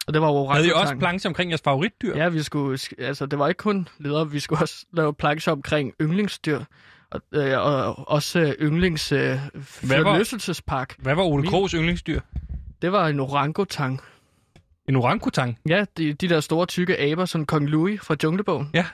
[0.06, 2.16] Og det var jo Havde I også planche omkring jeres favoritdyr?
[2.16, 5.52] Ja, vi skulle, sk- altså det var ikke kun ledere, vi skulle også lave plancher
[5.52, 6.60] omkring yndlingsdyr.
[7.12, 10.94] Og, øh, og også øh, yndlings øh, Hvad var-.
[11.02, 12.20] Hvad var Ole Krogs yndlingsdyr?
[12.82, 14.00] Det var en orangutang.
[14.88, 15.58] En orangutang?
[15.68, 18.70] Ja, de, de der store tykke aber, som Kong Louis fra Junglebogen.
[18.74, 18.86] Ja.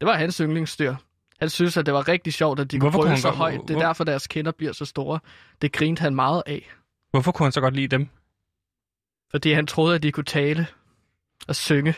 [0.00, 0.94] Det var hans yndlingsdyr.
[1.40, 3.60] Han synes, at det var rigtig sjovt, at de Hvorfor kunne brøle så godt- højt.
[3.60, 5.18] Det er hvor- derfor, deres kinder bliver så store.
[5.62, 6.70] Det grinte han meget af.
[7.10, 8.08] Hvorfor kunne han så godt lide dem?
[9.30, 10.66] Fordi han troede, at de kunne tale
[11.48, 11.94] og synge.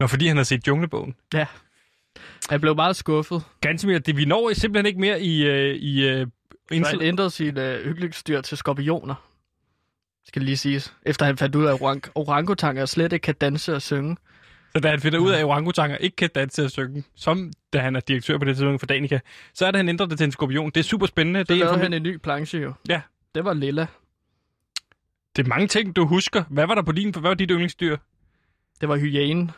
[0.00, 1.14] Nå, fordi han har set Junglebogen.
[1.34, 1.46] Ja.
[2.50, 3.42] Han blev meget skuffet.
[3.60, 5.46] Gantemir, det, vi når simpelthen ikke mere i...
[5.46, 6.26] Øh, i øh,
[6.72, 9.14] Så han ændrede sin øh, yndlingsdyr til skorpioner.
[10.26, 10.94] Skal lige siges.
[11.06, 14.16] Efter han fandt ud af, at orang- orangutanger slet ikke kan danse og synge.
[14.72, 17.78] så da han finder ud af, at orangutanger ikke kan danse og synge, som da
[17.78, 19.20] han er direktør på det tidspunkt for Danica,
[19.54, 20.70] så er det, han ændret det til en skorpion.
[20.70, 21.40] Det er super spændende.
[21.40, 22.72] Så Det er, lavede han en ny planche jo.
[22.88, 23.00] Ja.
[23.34, 23.86] Det var lilla.
[25.36, 26.44] det er mange ting, du husker.
[26.50, 27.10] Hvad var der på din...
[27.10, 27.96] Hvad var dit yndlingsdyr?
[28.80, 29.50] Det var hyænen.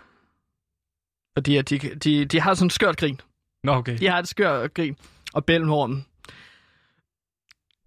[1.38, 3.20] Fordi at de, de, de har sådan en skørt grin.
[3.64, 3.98] Nå, okay.
[3.98, 4.96] De har et skørt grin.
[5.34, 6.06] Og bælmhornen.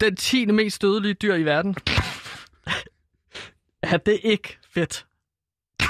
[0.01, 0.45] Den 10.
[0.45, 1.75] mest dødelige dyr i verden.
[3.83, 5.05] er det ikke fedt?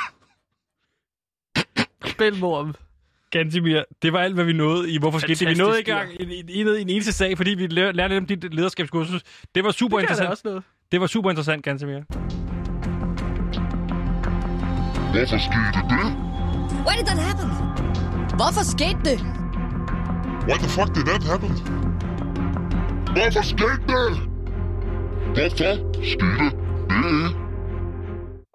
[2.18, 2.76] Bælmormen.
[3.32, 5.48] Gantimir, det var alt, hvad vi nåede i Hvorfor skete det?
[5.48, 8.22] Vi nåede ikke engang i, i, i en eneste sag, fordi vi lær- lærte lidt
[8.22, 9.22] om dit lederskabskursus.
[9.56, 10.30] Det var super Det interessant.
[10.30, 10.64] også noget.
[10.92, 12.00] Det var super interessant, Gantimir.
[15.12, 16.35] Hvorfor skete det?
[16.86, 17.50] Why did that happen?
[18.40, 19.18] Hvorfor skete det?
[20.48, 21.52] Why the fuck did that happen?
[23.16, 24.10] Hvorfor skete det?
[25.36, 25.74] Hvorfor
[26.04, 27.36] skete det?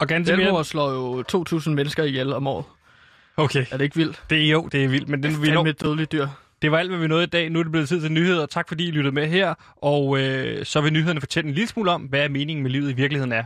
[0.01, 0.37] Og Gantimir...
[0.45, 1.25] Bælmor slår jo
[1.59, 2.65] 2.000 mennesker ihjel om året.
[3.37, 4.23] Okay, Er det ikke vildt?
[4.31, 6.27] det er jo, det er vildt, men den, vi Det når, et dødeligt dyr.
[6.63, 7.51] Det var alt, hvad vi nåede i dag.
[7.51, 8.47] Nu er det blevet tid til nyheder.
[8.47, 9.55] Tak fordi I lyttede med her.
[9.83, 12.95] Og øh, så vil nyhederne fortælle en lille smule om, hvad meningen med livet i
[12.95, 13.45] virkeligheden er.